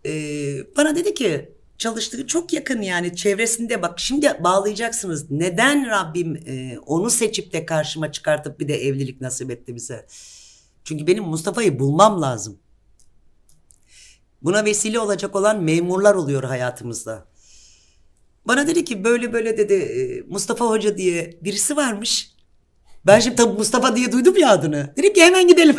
ee, 0.07 0.57
bana 0.77 0.97
dedi 0.97 1.15
ki 1.15 1.53
çalıştığı 1.79 2.27
çok 2.27 2.53
yakın 2.53 2.83
yani 2.83 3.17
çevresinde 3.17 3.83
bak 3.83 4.01
şimdi 4.01 4.37
bağlayacaksınız. 4.45 5.31
Neden 5.31 5.91
Rabbim 5.91 6.37
e, 6.37 6.79
onu 6.87 7.11
seçip 7.11 7.53
de 7.53 7.67
karşıma 7.67 8.13
çıkartıp 8.13 8.61
bir 8.61 8.69
de 8.69 8.87
evlilik 8.87 9.21
nasip 9.21 9.51
etti 9.51 9.75
bize? 9.75 10.07
Çünkü 10.85 11.07
benim 11.07 11.25
Mustafa'yı 11.25 11.79
bulmam 11.79 12.23
lazım. 12.23 12.59
Buna 14.43 14.65
vesile 14.65 15.01
olacak 15.01 15.37
olan 15.37 15.63
memurlar 15.63 16.15
oluyor 16.15 16.45
hayatımızda. 16.45 17.25
Bana 18.47 18.67
dedi 18.67 18.85
ki 18.85 19.05
böyle 19.05 19.33
böyle 19.33 19.57
dedi 19.57 19.75
e, 19.75 20.23
Mustafa 20.29 20.67
Hoca 20.67 20.99
diye 20.99 21.39
birisi 21.43 21.77
varmış. 21.77 22.33
Ben 23.07 23.21
şimdi 23.21 23.37
tabii 23.37 23.59
Mustafa 23.59 23.97
diye 23.97 24.13
duydum 24.13 24.37
ya 24.37 24.51
adını. 24.51 24.93
Dedim 24.97 25.13
ki 25.13 25.23
hemen 25.23 25.49
gidelim. 25.49 25.77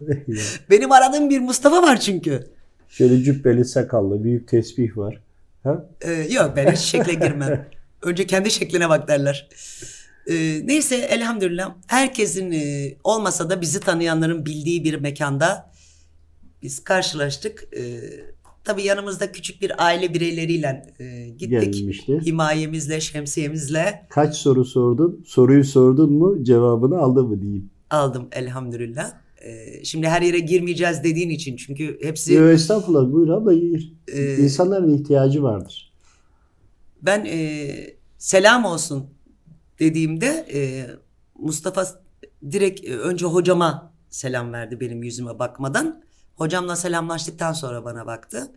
Benim 0.70 0.92
aradığım 0.92 1.30
bir 1.30 1.38
Mustafa 1.40 1.82
var 1.82 2.00
çünkü. 2.00 2.46
Şöyle 2.88 3.22
cübbeli, 3.22 3.64
sakallı, 3.64 4.24
büyük 4.24 4.48
tesbih 4.48 4.96
var. 4.96 5.20
Ha? 5.62 5.86
Ee, 6.00 6.12
yok 6.12 6.52
ben 6.56 6.72
hiç 6.72 6.78
şekle 6.78 7.14
girmem. 7.14 7.68
Önce 8.02 8.26
kendi 8.26 8.50
şekline 8.50 8.88
bak 8.88 9.08
derler. 9.08 9.48
Ee, 10.26 10.60
neyse 10.64 10.96
elhamdülillah 10.96 11.74
herkesin 11.86 12.52
e, 12.52 12.94
olmasa 13.04 13.50
da 13.50 13.60
bizi 13.60 13.80
tanıyanların 13.80 14.46
bildiği 14.46 14.84
bir 14.84 14.94
mekanda 14.94 15.71
biz 16.62 16.84
karşılaştık. 16.84 17.68
Ee, 17.76 18.00
tabii 18.64 18.82
yanımızda 18.82 19.32
küçük 19.32 19.62
bir 19.62 19.84
aile 19.86 20.14
bireyleriyle 20.14 20.82
e, 20.98 21.28
gittik. 21.28 21.74
Gelmişti. 21.74 22.20
Himayemizle, 22.26 23.00
şemsiyemizle 23.00 24.06
Kaç 24.10 24.36
soru 24.36 24.64
sordun? 24.64 25.24
Soruyu 25.26 25.64
sordun 25.64 26.12
mu? 26.12 26.44
Cevabını 26.44 26.98
aldın 26.98 27.26
mı 27.26 27.42
diyeyim. 27.42 27.70
aldım 27.90 28.28
elhamdülillah. 28.32 29.12
Ee, 29.44 29.84
şimdi 29.84 30.08
her 30.08 30.22
yere 30.22 30.38
girmeyeceğiz 30.38 31.04
dediğin 31.04 31.30
için 31.30 31.56
çünkü 31.56 31.98
hepsi 32.02 32.34
Yo, 32.34 32.48
estağfurullah 32.48 33.12
buyur 33.12 33.28
abla 33.28 33.54
gir. 33.54 33.92
Ee, 34.08 34.36
İnsanların 34.36 34.94
ihtiyacı 34.98 35.42
vardır. 35.42 35.92
Ben 37.02 37.24
e, 37.24 37.68
selam 38.18 38.64
olsun 38.64 39.06
dediğimde 39.78 40.46
e, 40.54 40.86
Mustafa 41.38 41.86
direkt 42.50 42.84
e, 42.84 42.96
önce 42.98 43.26
hocama 43.26 43.92
selam 44.10 44.52
verdi 44.52 44.80
benim 44.80 45.02
yüzüme 45.02 45.38
bakmadan. 45.38 46.02
Hocamla 46.36 46.76
selamlaştıktan 46.76 47.52
sonra 47.52 47.84
bana 47.84 48.06
baktı. 48.06 48.52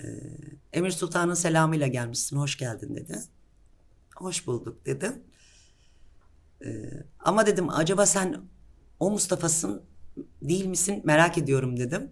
E, 0.00 0.04
Emir 0.72 0.90
Sultan'ın 0.90 1.34
selamıyla 1.34 1.86
gelmişsin, 1.86 2.36
hoş 2.36 2.58
geldin 2.58 2.96
dedi. 2.96 3.22
Hoş 4.16 4.46
bulduk 4.46 4.86
dedim. 4.86 5.22
E, 6.64 6.68
ama 7.20 7.46
dedim 7.46 7.70
acaba 7.70 8.06
sen 8.06 8.40
o 9.00 9.10
Mustafa'sın 9.10 9.82
değil 10.42 10.66
misin 10.66 11.00
merak 11.04 11.38
ediyorum 11.38 11.76
dedim. 11.76 12.10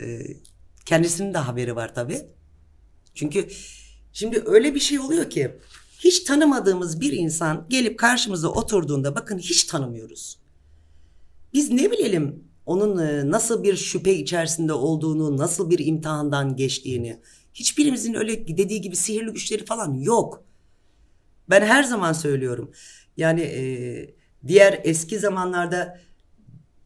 E, 0.00 0.20
kendisinin 0.84 1.34
de 1.34 1.38
haberi 1.38 1.76
var 1.76 1.94
tabii. 1.94 2.26
Çünkü 3.14 3.48
şimdi 4.12 4.42
öyle 4.46 4.74
bir 4.74 4.80
şey 4.80 4.98
oluyor 4.98 5.30
ki 5.30 5.56
hiç 5.98 6.24
tanımadığımız 6.24 7.00
bir 7.00 7.12
insan 7.12 7.66
gelip 7.68 7.98
karşımıza 7.98 8.48
oturduğunda 8.48 9.14
bakın 9.14 9.38
hiç 9.38 9.64
tanımıyoruz. 9.64 10.38
Biz 11.52 11.70
ne 11.70 11.90
bilelim 11.90 12.44
onun 12.66 12.98
e, 12.98 13.30
nasıl 13.30 13.62
bir 13.62 13.76
şüphe 13.76 14.14
içerisinde 14.14 14.72
olduğunu, 14.72 15.36
nasıl 15.36 15.70
bir 15.70 15.86
imtihandan 15.86 16.56
geçtiğini. 16.56 17.20
Hiçbirimizin 17.54 18.14
öyle 18.14 18.48
dediği 18.56 18.80
gibi 18.80 18.96
sihirli 18.96 19.32
güçleri 19.32 19.64
falan 19.64 19.94
yok. 19.94 20.42
Ben 21.50 21.60
her 21.62 21.82
zaman 21.82 22.12
söylüyorum. 22.12 22.70
Yani 23.16 23.40
e, 23.40 23.62
diğer 24.46 24.80
eski 24.84 25.18
zamanlarda 25.18 25.98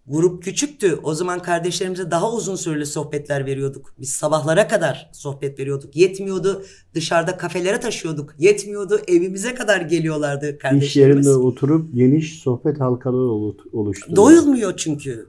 Grup 0.06 0.42
küçüktü. 0.42 0.98
O 1.02 1.14
zaman 1.14 1.42
kardeşlerimize 1.42 2.10
daha 2.10 2.32
uzun 2.32 2.56
süreli 2.56 2.86
sohbetler 2.86 3.46
veriyorduk. 3.46 3.94
Biz 4.00 4.08
sabahlara 4.12 4.68
kadar 4.68 5.10
sohbet 5.12 5.58
veriyorduk. 5.58 5.96
Yetmiyordu 5.96 6.64
dışarıda 6.94 7.36
kafelere 7.36 7.80
taşıyorduk. 7.80 8.34
Yetmiyordu 8.38 9.00
evimize 9.08 9.54
kadar 9.54 9.80
geliyorlardı 9.80 10.52
İş 10.52 10.58
kardeşlerimiz. 10.58 11.26
yerinde 11.26 11.38
oturup 11.46 11.94
geniş 11.94 12.38
sohbet 12.38 12.80
halkaları 12.80 13.22
olu- 13.22 13.56
oluşturuyor. 13.72 14.16
Doyulmuyor 14.16 14.76
çünkü. 14.76 15.26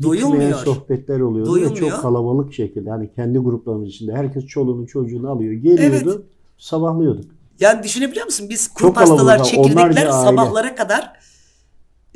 Bitmeyen 0.00 0.22
Doyulmuyor. 0.30 0.58
sohbetler 0.64 1.20
oluyordu 1.20 1.50
ve 1.50 1.54
Doyulmuyor. 1.60 1.90
çok 1.90 2.02
kalabalık 2.02 2.54
şekilde. 2.54 2.90
Hani 2.90 3.12
kendi 3.12 3.38
gruplarımız 3.38 3.88
içinde 3.88 4.12
herkes 4.12 4.46
çoluğunu 4.46 4.86
çocuğunu 4.86 5.30
alıyor. 5.30 5.52
Geliyordu. 5.52 6.26
Sabahlıyorduk. 6.58 7.30
Yani 7.60 7.82
düşünebiliyor 7.82 8.26
musun? 8.26 8.46
Biz 8.50 8.66
Çok 8.68 8.76
kuru 8.76 8.92
pastalar, 8.92 9.18
kalabalık, 9.18 9.44
çekirdekler 9.44 9.82
onlarca 9.84 10.12
aile. 10.12 10.30
sabahlara 10.30 10.74
kadar 10.74 11.12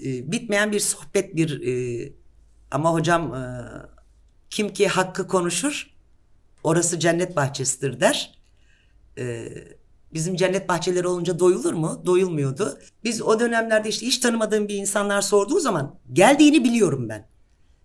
e, 0.05 0.33
bitmeyen 0.33 0.73
bir 0.73 0.81
sohbet 0.81 1.37
bir 1.37 1.66
e, 1.66 2.12
ama 2.70 2.92
hocam 2.92 3.35
e, 3.35 3.42
kim 4.51 4.68
ki 4.68 4.88
hakkı 4.88 5.27
konuşur 5.29 5.94
orası 6.64 6.99
cennet 6.99 7.37
bahçesidir 7.37 8.01
der. 8.01 8.38
E, 9.18 9.49
bizim 10.14 10.37
cennet 10.37 10.68
bahçeleri 10.68 11.09
olunca 11.09 11.38
doyulur 11.38 11.73
mu? 11.73 12.03
Doyulmuyordu. 12.07 12.79
Biz 13.05 13.23
o 13.23 13.40
dönemlerde 13.40 13.88
işte 13.88 14.07
hiç 14.07 14.18
tanımadığım 14.18 14.68
bir 14.68 14.75
insanlar 14.75 15.20
sorduğu 15.20 15.61
zaman 15.61 15.94
geldiğini 16.12 16.64
biliyorum 16.64 17.09
ben. 17.09 17.34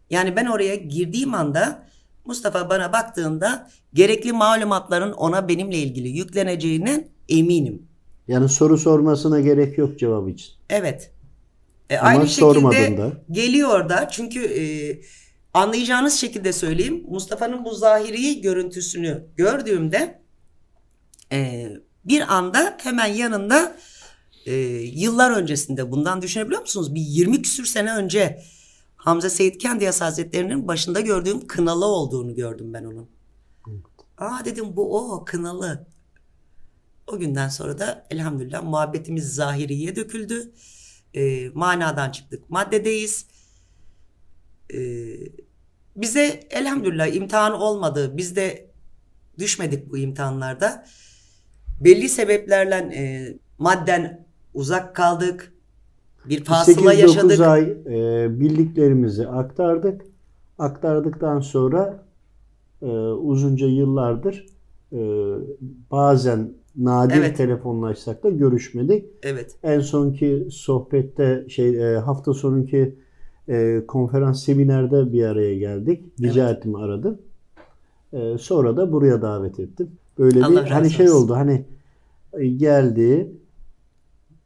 Yani 0.09 0.35
ben 0.35 0.45
oraya 0.45 0.75
girdiğim 0.75 1.33
anda 1.33 1.87
Mustafa 2.25 2.69
bana 2.69 2.93
baktığında 2.93 3.69
gerekli 3.93 4.33
malumatların 4.33 5.11
ona 5.11 5.47
benimle 5.47 5.77
ilgili 5.77 6.07
yükleneceğine 6.07 7.07
eminim. 7.29 7.87
Yani 8.27 8.49
soru 8.49 8.77
sormasına 8.77 9.39
gerek 9.39 9.77
yok 9.77 9.99
cevap 9.99 10.29
için. 10.29 10.53
Evet. 10.69 11.11
E, 11.89 11.97
Ama 11.97 12.09
aynı 12.09 12.27
şekilde 12.27 12.97
da. 12.97 13.11
geliyor 13.31 13.89
da 13.89 14.09
çünkü 14.11 14.39
e, 14.39 14.63
anlayacağınız 15.53 16.13
şekilde 16.13 16.53
söyleyeyim. 16.53 17.03
Mustafa'nın 17.09 17.65
bu 17.65 17.75
zahiri 17.75 18.41
görüntüsünü 18.41 19.23
gördüğümde 19.35 20.19
e, 21.31 21.69
bir 22.05 22.33
anda 22.35 22.77
hemen 22.81 23.07
yanında 23.07 23.75
e, 24.45 24.53
yıllar 24.81 25.31
öncesinde 25.31 25.91
bundan 25.91 26.21
düşünebiliyor 26.21 26.61
musunuz? 26.61 26.95
Bir 26.95 27.01
20 27.01 27.41
küsür 27.41 27.65
sene 27.65 27.95
önce 27.95 28.41
Hamza 28.99 29.29
Seyit 29.29 29.57
Kendiyas 29.57 30.01
Hazretleri'nin 30.01 30.67
başında 30.67 30.99
gördüğüm 30.99 31.47
kınalı 31.47 31.85
olduğunu 31.85 32.35
gördüm 32.35 32.73
ben 32.73 32.83
onun. 32.83 33.09
Aa 34.17 34.45
dedim 34.45 34.75
bu 34.75 35.13
o 35.13 35.25
kınalı. 35.25 35.87
O 37.07 37.17
günden 37.19 37.49
sonra 37.49 37.79
da 37.79 38.07
elhamdülillah 38.09 38.63
muhabbetimiz 38.63 39.35
zahiriye 39.35 39.95
döküldü. 39.95 40.51
E, 41.13 41.49
manadan 41.49 42.11
çıktık. 42.11 42.49
Maddedeyiz. 42.49 43.25
E, 44.73 44.79
bize 45.95 46.47
elhamdülillah 46.49 47.15
imtihan 47.15 47.53
olmadı. 47.53 48.17
Biz 48.17 48.35
de 48.35 48.71
düşmedik 49.37 49.89
bu 49.91 49.97
imtihanlarda. 49.97 50.85
Belli 51.81 52.09
sebeplerle 52.09 52.75
e, 52.75 53.33
madden 53.57 54.27
uzak 54.53 54.95
kaldık. 54.95 55.53
Bir 56.29 56.43
fasıla 56.43 56.93
8-9 56.93 57.01
yaşadık. 57.01 57.39
ay 57.39 57.61
e, 57.85 58.27
bildiklerimizi 58.39 59.27
aktardık. 59.27 60.01
Aktardıktan 60.59 61.39
sonra 61.39 62.03
e, 62.81 62.85
uzunca 63.07 63.67
yıllardır 63.67 64.45
e, 64.93 64.99
bazen 65.91 66.53
nadir 66.75 67.15
Evet. 67.15 67.37
telefonlaşsak 67.37 68.23
da 68.23 68.29
görüşmedik. 68.29 69.05
Evet. 69.23 69.55
En 69.63 69.79
sonki 69.79 70.47
sohbette 70.51 71.45
şey 71.49 71.93
e, 71.93 71.97
hafta 71.97 72.33
sonunki 72.33 72.95
e, 73.49 73.81
konferans 73.87 74.43
seminerde 74.43 75.13
bir 75.13 75.23
araya 75.23 75.55
geldik. 75.57 76.03
Rica 76.21 76.47
Evet. 76.49 76.57
ettim 76.57 76.75
aradım. 76.75 77.17
E, 78.13 78.37
sonra 78.37 78.77
da 78.77 78.91
buraya 78.91 79.21
davet 79.21 79.59
ettim. 79.59 79.91
Böyle 80.19 80.43
Allah 80.45 80.65
bir 80.65 80.69
hani 80.69 80.89
şey 80.89 81.09
olsun. 81.09 81.23
oldu 81.23 81.33
hani 81.35 81.65
e, 82.33 82.47
geldi 82.47 83.31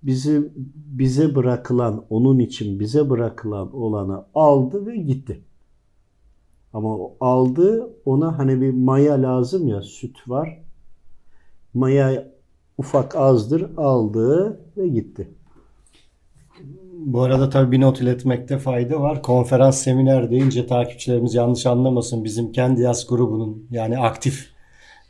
bizi 0.03 0.51
bize 0.75 1.35
bırakılan 1.35 2.05
onun 2.09 2.39
için 2.39 2.79
bize 2.79 3.09
bırakılan 3.09 3.75
olanı 3.75 4.25
aldı 4.35 4.85
ve 4.85 4.97
gitti. 4.97 5.41
Ama 6.73 6.97
o 6.97 7.15
aldı 7.19 7.89
ona 8.05 8.37
hani 8.37 8.61
bir 8.61 8.73
maya 8.73 9.21
lazım 9.21 9.67
ya 9.67 9.81
süt 9.81 10.17
var. 10.27 10.59
Maya 11.73 12.27
ufak 12.77 13.15
azdır 13.15 13.77
aldı 13.77 14.59
ve 14.77 14.87
gitti. 14.87 15.29
Bu 17.05 17.21
arada 17.21 17.49
tabii 17.49 17.71
bir 17.71 17.81
not 17.81 18.01
iletmekte 18.01 18.57
fayda 18.57 19.01
var. 19.01 19.21
Konferans 19.21 19.77
seminer 19.77 20.31
deyince 20.31 20.67
takipçilerimiz 20.67 21.33
yanlış 21.35 21.65
anlamasın. 21.65 22.23
Bizim 22.23 22.51
kendi 22.51 22.81
yaz 22.81 23.07
grubunun 23.07 23.67
yani 23.71 23.99
aktif 23.99 24.49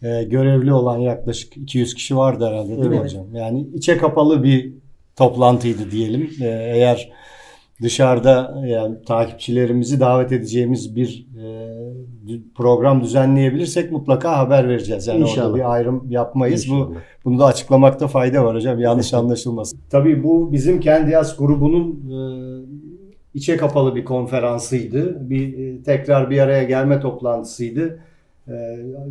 e, 0.01 0.23
görevli 0.23 0.73
olan 0.73 0.97
yaklaşık 0.97 1.58
200 1.58 1.93
kişi 1.93 2.17
vardı 2.17 2.45
herhalde 2.45 2.69
değil 2.69 2.89
mi 2.89 2.95
Evet. 2.95 3.03
hocam? 3.03 3.25
Yani 3.36 3.67
içe 3.73 3.97
kapalı 3.97 4.43
bir 4.43 4.73
toplantıydı 5.15 5.91
diyelim. 5.91 6.30
E, 6.41 6.45
eğer 6.47 7.12
dışarıda 7.82 8.62
yani 8.65 8.95
takipçilerimizi 9.06 9.99
davet 9.99 10.32
edeceğimiz 10.32 10.95
bir 10.95 11.28
e, 11.43 11.73
program 12.56 13.04
düzenleyebilirsek 13.04 13.91
mutlaka 13.91 14.38
haber 14.38 14.69
vereceğiz. 14.69 15.08
Yani 15.08 15.19
İnşallah. 15.19 15.45
orada 15.47 15.58
bir 15.58 15.73
ayrım 15.73 16.06
yapmayız. 16.10 16.69
Bu 16.69 16.73
İnşallah. 16.73 16.99
bunu 17.26 17.39
da 17.39 17.45
açıklamakta 17.45 18.08
fayda 18.08 18.45
var 18.45 18.56
hocam. 18.56 18.80
Yanlış 18.80 19.13
anlaşılmasın. 19.13 19.80
Tabii 19.89 20.23
bu 20.23 20.52
bizim 20.52 20.80
kendi 20.80 21.12
yaz 21.12 21.38
grubunun 21.38 21.89
e, 22.12 22.17
içe 23.34 23.58
kapalı 23.58 23.95
bir 23.95 24.06
konferansıydı. 24.06 25.30
Bir 25.30 25.58
e, 25.58 25.84
tekrar 25.84 26.30
bir 26.30 26.39
araya 26.39 26.63
gelme 26.63 26.99
toplantısıydı. 26.99 27.99
E, 28.47 28.53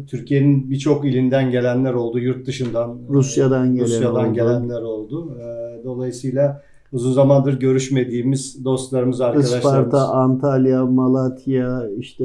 Türkiye'nin 0.06 0.70
birçok 0.70 1.04
ilinden 1.04 1.50
gelenler 1.50 1.92
oldu, 1.92 2.18
yurt 2.18 2.46
dışından, 2.46 2.90
e, 2.90 3.08
Rusya'dan 3.08 3.74
gelen 3.74 3.84
Rusya'dan 3.84 4.28
oldu. 4.28 4.34
gelenler 4.34 4.82
oldu. 4.82 5.38
E, 5.40 5.84
dolayısıyla 5.84 6.62
uzun 6.92 7.12
zamandır 7.12 7.60
görüşmediğimiz 7.60 8.64
dostlarımız, 8.64 9.20
arkadaşlarımız. 9.20 9.64
Isparta, 9.64 10.08
Antalya, 10.08 10.86
Malatya, 10.86 11.82
işte 11.98 12.24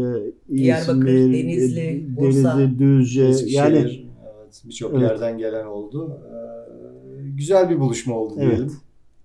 İzmir, 0.49 1.33
Denizli, 1.33 1.81
e, 1.89 2.17
Bursa, 2.17 2.57
Denizli, 2.57 2.79
Düzce 2.79 3.23
Eskişehir, 3.25 3.57
yani 3.57 3.77
evet, 3.77 4.61
birçok 4.65 4.91
Evet. 4.91 5.01
yerden 5.01 5.37
gelen 5.37 5.65
oldu. 5.65 6.19
E, 6.25 6.37
güzel 7.29 7.69
bir 7.69 7.79
buluşma 7.79 8.15
oldu 8.15 8.33
Evet. 8.37 8.57
diyelim. 8.57 8.73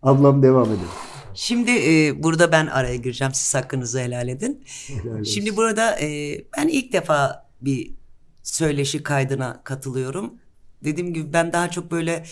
ablam 0.03 0.42
devam 0.42 0.64
ediyor. 0.66 0.90
Şimdi 1.35 1.71
e, 1.71 2.23
burada 2.23 2.53
ben 2.53 2.66
araya 2.66 2.97
gireceğim. 2.97 3.33
Siz 3.35 3.55
hakkınızı 3.55 4.01
helal 4.01 4.29
edin. 4.29 4.61
Helal 4.87 5.12
olsun. 5.12 5.23
Şimdi 5.23 5.57
burada 5.57 6.01
e, 6.01 6.38
ben 6.59 6.68
ilk 6.68 6.92
defa 6.92 7.41
bir 7.64 7.94
söyleşi 8.42 9.03
kaydına 9.03 9.61
katılıyorum. 9.64 10.35
Dediğim 10.85 11.14
gibi 11.14 11.33
ben 11.33 11.53
daha 11.53 11.70
çok 11.70 11.90
böyle 11.90 12.25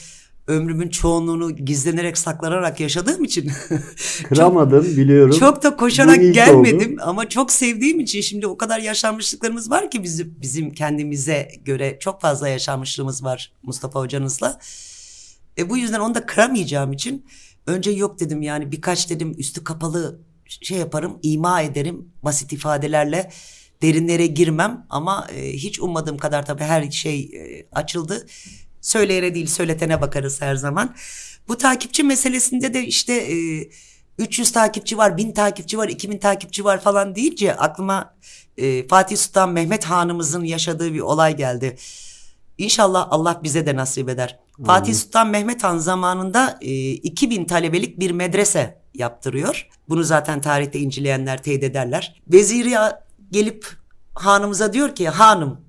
ömrümün 0.47 0.88
çoğunluğunu 0.88 1.57
gizlenerek 1.57 2.19
saklanarak 2.19 2.81
yaşadığım 2.81 3.25
için 3.25 3.53
Kıramadın 4.29 4.83
biliyorum. 4.83 5.38
çok 5.38 5.62
da 5.62 5.77
koşarak 5.77 6.35
gelmedim 6.35 6.97
ama 7.01 7.29
çok 7.29 7.53
sevdiğim 7.53 8.01
için 8.01 8.21
şimdi 8.21 8.47
o 8.47 8.57
kadar 8.57 8.79
yaşanmışlıklarımız 8.79 9.71
var 9.71 9.90
ki 9.90 10.03
bizim 10.03 10.35
bizim 10.40 10.71
kendimize 10.71 11.49
göre 11.64 11.97
çok 12.01 12.21
fazla 12.21 12.49
yaşanmışlığımız 12.49 13.25
var 13.25 13.53
Mustafa 13.62 14.01
hocanızla. 14.01 14.59
E 15.59 15.71
bu 15.71 15.77
yüzden 15.77 16.01
onu 16.01 16.14
da 16.14 16.27
kıramayacağım 16.27 16.93
için 16.93 17.27
önce 17.66 17.90
yok 17.90 18.21
dedim 18.21 18.43
yani 18.43 18.73
birkaç 18.73 19.11
dedim 19.11 19.35
üstü 19.38 19.64
kapalı 19.64 20.21
şey 20.47 20.79
yaparım 20.79 21.19
ima 21.23 21.62
ederim 21.62 22.09
basit 22.23 22.53
ifadelerle 22.53 23.31
derinlere 23.83 24.27
girmem 24.27 24.87
ama 24.90 25.27
e, 25.35 25.53
hiç 25.53 25.81
ummadığım 25.81 26.19
kadar 26.19 26.47
tabii 26.47 26.64
her 26.64 26.90
şey 26.90 27.21
e, 27.21 27.66
açıldı. 27.73 28.27
Söyleyene 28.81 29.35
değil 29.35 29.47
söyletene 29.47 30.01
bakarız 30.01 30.43
her 30.43 30.55
zaman. 30.55 30.95
Bu 31.49 31.59
takipçi 31.59 32.03
meselesinde 32.03 32.75
de 32.75 32.87
işte 32.87 33.12
e, 33.12 33.69
300 34.19 34.53
takipçi 34.53 34.99
var, 34.99 35.16
1000 35.16 35.33
takipçi 35.33 35.79
var, 35.79 35.88
2000 35.88 36.19
takipçi 36.19 36.64
var 36.64 36.81
falan 36.81 37.14
deyince 37.14 37.57
aklıma 37.57 38.14
e, 38.57 38.88
Fatih 38.88 39.16
Sultan 39.16 39.51
Mehmet 39.51 39.85
Hanımızın 39.85 40.45
yaşadığı 40.45 40.95
bir 40.95 41.01
olay 41.01 41.37
geldi. 41.37 41.77
İnşallah 42.59 43.09
Allah 43.11 43.40
bize 43.43 43.66
de 43.66 43.77
nasip 43.77 44.09
eder. 44.09 44.38
Fatih 44.66 44.95
Sultan 44.95 45.29
Mehmet 45.29 45.64
Han 45.64 45.79
zamanında 45.79 46.59
e, 46.61 46.90
2000 46.90 47.45
talebelik 47.45 48.01
bir 48.01 48.11
medrese 48.11 48.81
yaptırıyor. 48.95 49.69
Bunu 49.88 50.05
zaten 50.05 50.40
tarihte 50.40 50.79
inceleyenler 50.79 51.43
teyit 51.43 51.62
ederler. 51.62 52.23
Veziri 52.29 52.79
gelip 53.31 53.66
hanımıza 54.14 54.73
diyor 54.73 54.95
ki 54.95 55.09
hanım 55.09 55.61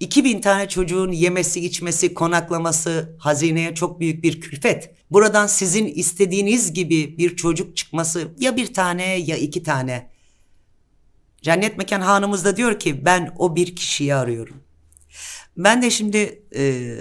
2000 0.00 0.40
tane 0.40 0.68
çocuğun 0.68 1.12
yemesi, 1.12 1.66
içmesi, 1.66 2.14
konaklaması 2.14 3.16
hazineye 3.18 3.74
çok 3.74 4.00
büyük 4.00 4.22
bir 4.22 4.40
külfet. 4.40 4.94
Buradan 5.10 5.46
sizin 5.46 5.86
istediğiniz 5.86 6.72
gibi 6.72 7.18
bir 7.18 7.36
çocuk 7.36 7.76
çıkması 7.76 8.28
ya 8.38 8.56
bir 8.56 8.74
tane 8.74 9.16
ya 9.16 9.36
iki 9.36 9.62
tane. 9.62 10.10
Cennet 11.42 11.78
Mekan 11.78 12.00
hanımız 12.00 12.44
da 12.44 12.56
diyor 12.56 12.78
ki 12.78 13.04
ben 13.04 13.34
o 13.38 13.56
bir 13.56 13.76
kişiyi 13.76 14.14
arıyorum. 14.14 14.56
Ben 15.56 15.82
de 15.82 15.90
şimdi 15.90 16.42
e, 16.56 16.96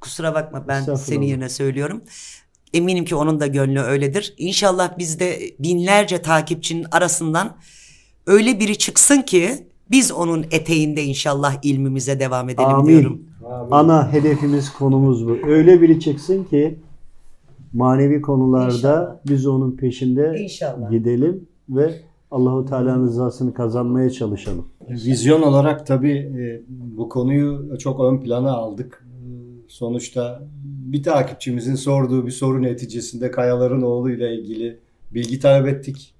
kusura 0.00 0.34
bakma 0.34 0.68
ben 0.68 0.94
senin 0.94 1.26
yerine 1.26 1.48
söylüyorum. 1.48 2.04
Eminim 2.74 3.04
ki 3.04 3.14
onun 3.14 3.40
da 3.40 3.46
gönlü 3.46 3.80
öyledir. 3.80 4.34
İnşallah 4.38 4.98
biz 4.98 5.20
de 5.20 5.54
binlerce 5.58 6.22
takipçinin 6.22 6.86
arasından 6.90 7.58
öyle 8.26 8.60
biri 8.60 8.78
çıksın 8.78 9.22
ki 9.22 9.50
biz 9.90 10.12
onun 10.12 10.44
eteğinde 10.50 11.02
inşallah 11.04 11.54
ilmimize 11.62 12.20
devam 12.20 12.48
edelim 12.48 12.68
Amin. 12.68 12.88
diyorum. 12.88 13.20
Ana 13.70 14.12
hedefimiz 14.12 14.72
konumuz 14.72 15.28
bu. 15.28 15.38
Öyle 15.46 15.82
biri 15.82 16.00
çıksın 16.00 16.44
ki 16.44 16.78
manevi 17.72 18.22
konularda 18.22 18.74
İnşallah. 18.74 19.16
biz 19.28 19.46
onun 19.46 19.76
peşinde 19.76 20.36
İnşallah. 20.38 20.90
gidelim 20.90 21.48
ve 21.68 21.94
Allahu 22.30 22.64
Teala'nın 22.64 23.06
rızasını 23.06 23.54
kazanmaya 23.54 24.10
çalışalım. 24.10 24.66
Vizyon 24.90 25.42
olarak 25.42 25.86
tabii 25.86 26.12
e, 26.18 26.62
bu 26.68 27.08
konuyu 27.08 27.78
çok 27.78 28.00
ön 28.00 28.18
plana 28.20 28.52
aldık. 28.52 29.06
E, 29.06 29.16
Sonuçta 29.68 30.42
bir 30.64 31.02
takipçimizin 31.02 31.74
sorduğu 31.74 32.26
bir 32.26 32.30
soru 32.30 32.62
neticesinde 32.62 33.30
Kayaların 33.30 33.82
oğlu 33.82 34.10
ile 34.10 34.34
ilgili 34.34 34.78
bilgi 35.14 35.38
talep 35.40 35.66
ettik. 35.68 36.14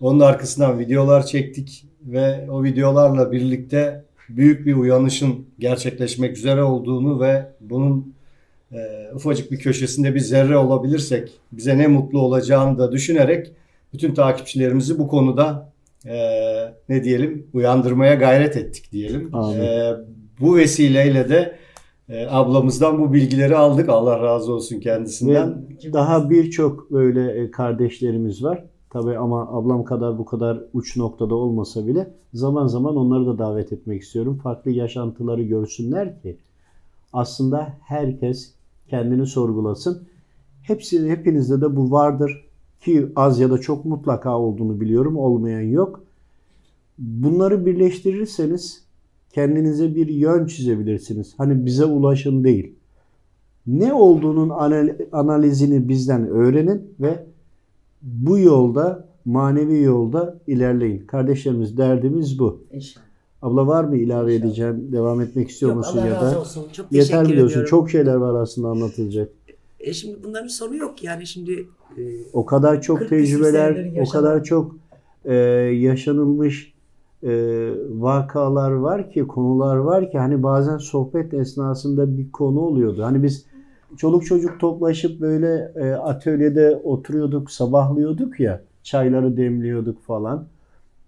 Onun 0.00 0.20
arkasından 0.20 0.78
videolar 0.78 1.26
çektik 1.26 1.84
ve 2.02 2.50
o 2.50 2.64
videolarla 2.64 3.32
birlikte 3.32 4.04
büyük 4.28 4.66
bir 4.66 4.74
uyanışın 4.74 5.46
gerçekleşmek 5.58 6.36
üzere 6.36 6.62
olduğunu 6.62 7.20
ve 7.20 7.46
bunun 7.60 8.14
e, 8.72 8.78
ufacık 9.14 9.52
bir 9.52 9.58
köşesinde 9.58 10.14
bir 10.14 10.20
zerre 10.20 10.56
olabilirsek 10.56 11.32
bize 11.52 11.78
ne 11.78 11.86
mutlu 11.86 12.20
olacağını 12.20 12.78
da 12.78 12.92
düşünerek 12.92 13.52
bütün 13.92 14.14
takipçilerimizi 14.14 14.98
bu 14.98 15.08
konuda 15.08 15.72
e, 16.06 16.16
ne 16.88 17.04
diyelim 17.04 17.46
uyandırmaya 17.52 18.14
gayret 18.14 18.56
ettik 18.56 18.92
diyelim. 18.92 19.34
Amin. 19.34 19.60
E, 19.60 19.92
bu 20.40 20.56
vesileyle 20.56 21.28
de 21.28 21.56
e, 22.08 22.26
ablamızdan 22.26 23.00
bu 23.00 23.12
bilgileri 23.12 23.56
aldık. 23.56 23.88
Allah 23.88 24.22
razı 24.22 24.52
olsun 24.52 24.76
Ve 24.76 24.80
kendisinden. 24.80 25.66
daha 25.92 26.30
birçok 26.30 26.90
böyle 26.90 27.42
e, 27.42 27.50
kardeşlerimiz 27.50 28.44
var. 28.44 28.64
Tabii 28.90 29.18
ama 29.18 29.48
ablam 29.48 29.84
kadar 29.84 30.18
bu 30.18 30.24
kadar 30.24 30.62
uç 30.74 30.96
noktada 30.96 31.34
olmasa 31.34 31.86
bile 31.86 32.10
zaman 32.34 32.66
zaman 32.66 32.96
onları 32.96 33.26
da 33.26 33.38
davet 33.38 33.72
etmek 33.72 34.02
istiyorum. 34.02 34.40
Farklı 34.42 34.70
yaşantıları 34.70 35.42
görsünler 35.42 36.22
ki 36.22 36.36
aslında 37.12 37.72
herkes 37.80 38.52
kendini 38.88 39.26
sorgulasın. 39.26 40.02
Hepsi 40.62 41.10
hepinizde 41.10 41.60
de 41.60 41.76
bu 41.76 41.90
vardır 41.90 42.44
ki 42.80 43.06
az 43.16 43.40
ya 43.40 43.50
da 43.50 43.58
çok 43.58 43.84
mutlaka 43.84 44.38
olduğunu 44.38 44.80
biliyorum. 44.80 45.16
Olmayan 45.16 45.60
yok. 45.60 46.00
Bunları 46.98 47.66
birleştirirseniz 47.66 48.84
kendinize 49.32 49.94
bir 49.94 50.08
yön 50.08 50.46
çizebilirsiniz. 50.46 51.34
Hani 51.38 51.66
bize 51.66 51.84
ulaşın 51.84 52.44
değil. 52.44 52.72
Ne 53.66 53.92
olduğunun 53.92 54.48
anal- 54.48 54.96
analizini 55.12 55.88
bizden 55.88 56.28
öğrenin 56.28 56.94
ve 57.00 57.29
bu 58.02 58.38
yolda, 58.38 59.08
manevi 59.24 59.82
yolda 59.82 60.38
ilerleyin. 60.46 61.06
Kardeşlerimiz 61.06 61.78
derdimiz 61.78 62.38
bu. 62.38 62.62
İnşallah. 62.72 63.04
Abla 63.42 63.66
var 63.66 63.84
mı 63.84 63.96
ilave 63.96 64.34
İnşallah. 64.34 64.48
edeceğim, 64.48 64.88
devam 64.92 65.20
etmek 65.20 65.48
istiyor 65.50 65.70
Yok, 65.72 65.78
musun 65.78 65.98
Allah 65.98 66.06
ya 66.06 66.20
da? 66.20 66.40
olsun. 66.40 66.64
Çok 66.72 66.92
Yeter 66.92 67.24
biliyorsun. 67.24 67.50
ediyorum. 67.50 67.70
Çok 67.70 67.90
şeyler 67.90 68.14
var 68.14 68.42
aslında 68.42 68.68
anlatılacak. 68.68 69.28
E 69.80 69.92
şimdi 69.92 70.18
bunların 70.24 70.48
sonu 70.48 70.76
yok 70.76 71.04
yani 71.04 71.26
şimdi 71.26 71.68
e, 71.98 72.02
O 72.32 72.46
kadar 72.46 72.82
çok 72.82 72.98
40 72.98 73.08
küsur 73.10 73.24
tecrübeler, 73.26 73.90
o 74.06 74.08
kadar 74.08 74.44
çok 74.44 74.76
e, 75.24 75.34
yaşanılmış 75.34 76.74
e, 77.22 77.30
vakalar 77.90 78.70
var 78.70 79.10
ki, 79.10 79.26
konular 79.26 79.76
var 79.76 80.10
ki 80.10 80.18
hani 80.18 80.42
bazen 80.42 80.76
sohbet 80.78 81.34
esnasında 81.34 82.18
bir 82.18 82.32
konu 82.32 82.60
oluyordu. 82.60 83.02
Hani 83.02 83.22
biz 83.22 83.46
çoluk 83.96 84.26
çocuk 84.26 84.60
toplaşıp 84.60 85.20
böyle 85.20 85.72
e, 85.76 85.92
atölyede 85.92 86.76
oturuyorduk, 86.76 87.50
sabahlıyorduk 87.50 88.40
ya, 88.40 88.60
çayları 88.82 89.36
demliyorduk 89.36 90.02
falan. 90.02 90.46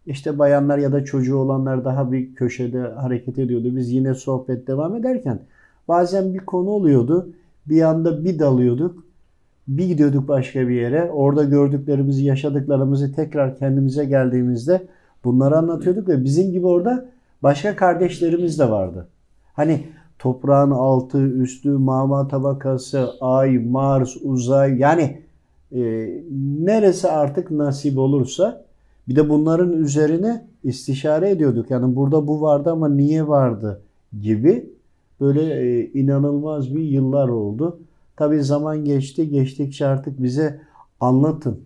İşte 0.07 0.39
bayanlar 0.39 0.79
ya 0.79 0.93
da 0.93 1.05
çocuğu 1.05 1.37
olanlar 1.37 1.85
daha 1.85 2.13
bir 2.13 2.35
köşede 2.35 2.81
hareket 2.81 3.39
ediyordu. 3.39 3.77
Biz 3.77 3.93
yine 3.93 4.15
sohbet 4.15 4.67
devam 4.67 4.97
ederken 4.97 5.39
bazen 5.89 6.35
bir 6.35 6.39
konu 6.39 6.71
oluyordu. 6.71 7.29
Bir 7.67 7.83
anda 7.83 8.25
bir 8.25 8.39
dalıyorduk. 8.39 9.05
Bir 9.69 9.87
gidiyorduk 9.87 10.29
başka 10.29 10.69
bir 10.69 10.75
yere. 10.75 11.11
Orada 11.11 11.45
gördüklerimizi, 11.45 12.25
yaşadıklarımızı 12.25 13.13
tekrar 13.13 13.59
kendimize 13.59 14.05
geldiğimizde 14.05 14.87
bunları 15.25 15.57
anlatıyorduk 15.57 16.09
ve 16.09 16.25
bizim 16.25 16.53
gibi 16.53 16.67
orada 16.67 17.09
başka 17.43 17.77
kardeşlerimiz 17.77 18.59
de 18.59 18.71
vardı. 18.71 19.09
Hani 19.53 19.85
toprağın 20.23 20.71
altı, 20.71 21.19
üstü, 21.19 21.71
mama 21.71 22.29
tabakası, 22.29 23.11
ay, 23.21 23.59
Mars, 23.59 24.17
uzay 24.23 24.79
yani 24.79 25.23
e, 25.73 25.81
neresi 26.59 27.09
artık 27.09 27.51
nasip 27.51 27.99
olursa 27.99 28.65
bir 29.09 29.17
de 29.17 29.29
bunların 29.29 29.73
üzerine 29.73 30.47
istişare 30.65 31.31
ediyorduk. 31.31 31.71
Yani 31.71 31.97
burada 31.97 32.27
bu 32.27 32.43
vardı 32.43 32.71
ama 32.71 32.89
niye 32.89 33.29
vardı 33.29 33.81
gibi 34.23 34.71
böyle 35.21 35.43
e, 35.43 35.91
inanılmaz 35.93 36.75
bir 36.75 36.83
yıllar 36.83 37.29
oldu. 37.29 37.79
Tabii 38.17 38.43
zaman 38.43 38.85
geçti. 38.85 39.29
Geçtikçe 39.29 39.87
artık 39.87 40.23
bize 40.23 40.61
anlatın, 41.01 41.61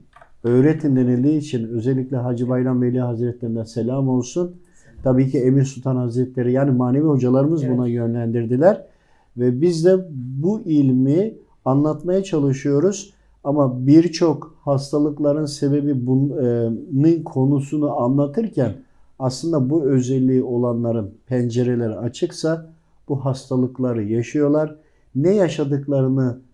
öğretin 0.45 0.97
denildiği 0.97 1.39
için 1.39 1.69
özellikle 1.69 2.17
Hacı 2.17 2.49
Bayram 2.49 2.83
Veli 2.83 3.01
Hazretleri'ne 3.01 3.65
selam 3.65 4.09
olsun. 4.09 4.57
Tabii 5.07 5.31
ki 5.31 5.39
Emir 5.39 5.65
Sultan 5.65 5.97
Hazretleri 5.97 6.53
yani 6.53 6.71
manevi 6.71 7.05
hocalarımız 7.05 7.65
Evet. 7.65 7.77
buna 7.77 7.89
yönlendirdiler. 7.89 8.87
Ve 9.37 9.61
biz 9.61 9.85
de 9.85 10.07
bu 10.13 10.61
ilmi 10.61 11.35
anlatmaya 11.65 12.23
çalışıyoruz. 12.25 13.15
Ama 13.45 13.87
birçok 13.87 14.57
hastalıkların 14.61 15.47
sebebi 15.47 16.07
bunun 16.07 17.23
konusunu 17.23 18.01
anlatırken 18.01 18.73
aslında 19.19 19.71
bu 19.71 19.85
özelliği 19.85 20.43
olanların 20.43 21.11
pencereleri 21.27 21.95
açıksa 21.97 22.67
bu 23.09 23.25
hastalıkları 23.25 24.05
yaşıyorlar. 24.05 24.77
Ne 25.15 25.35
yaşadıklarını, 25.35 26.39
e, 26.39 26.46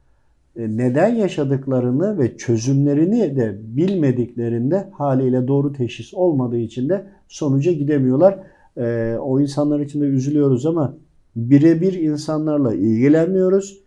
neden 0.57 1.15
yaşadıklarını 1.15 2.19
ve 2.19 2.37
çözümlerini 2.37 3.37
de 3.37 3.59
bilmediklerinde 3.63 4.89
haliyle 4.93 5.49
doğru 5.49 5.73
teşhis 5.73 6.15
olmadığı 6.15 6.59
için 6.59 6.89
de 6.89 7.07
sonuca 7.29 7.73
gidemiyorlar. 7.73 8.39
E, 8.77 9.17
O 9.21 9.41
insanlar 9.41 9.81
için 9.81 10.01
de 10.01 10.05
üzülüyoruz 10.05 10.67
ama 10.67 10.95
birebir 11.37 11.93
insanlarla 11.93 12.75
ilgilenmiyoruz. 12.75 13.83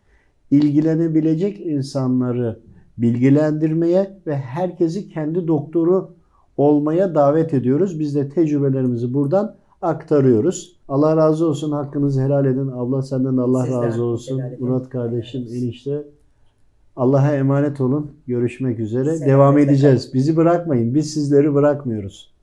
İlgilenebilecek 0.51 1.59
insanları 1.59 2.59
bilgilendirmeye 2.97 4.17
ve 4.27 4.35
herkesi 4.35 5.09
kendi 5.09 5.47
doktoru 5.47 6.09
olmaya 6.57 7.15
davet 7.15 7.53
ediyoruz. 7.53 7.99
Biz 7.99 8.15
de 8.15 8.29
tecrübelerimizi 8.29 9.13
buradan 9.13 9.55
aktarıyoruz. 9.81 10.79
Allah 10.87 11.17
razı 11.17 11.47
olsun. 11.47 11.71
Hakkınızı 11.71 12.21
helal 12.21 12.45
edin. 12.45 12.67
Abla 12.67 13.01
senden 13.01 13.37
de 13.37 13.41
Allah 13.41 13.63
Sizden 13.63 13.83
razı 13.83 14.03
olsun. 14.03 14.41
Murat 14.59 14.89
kardeşim, 14.89 15.41
enişte. 15.41 16.03
Allah'a 16.95 17.35
emanet 17.35 17.81
olun. 17.81 18.11
Görüşmek 18.27 18.79
üzere. 18.79 19.03
Selametle 19.05 19.31
Devam 19.31 19.57
edeceğiz. 19.57 20.13
Bizi 20.13 20.35
bırakmayın. 20.37 20.95
Biz 20.95 21.13
sizleri 21.13 21.53
bırakmıyoruz. 21.53 22.34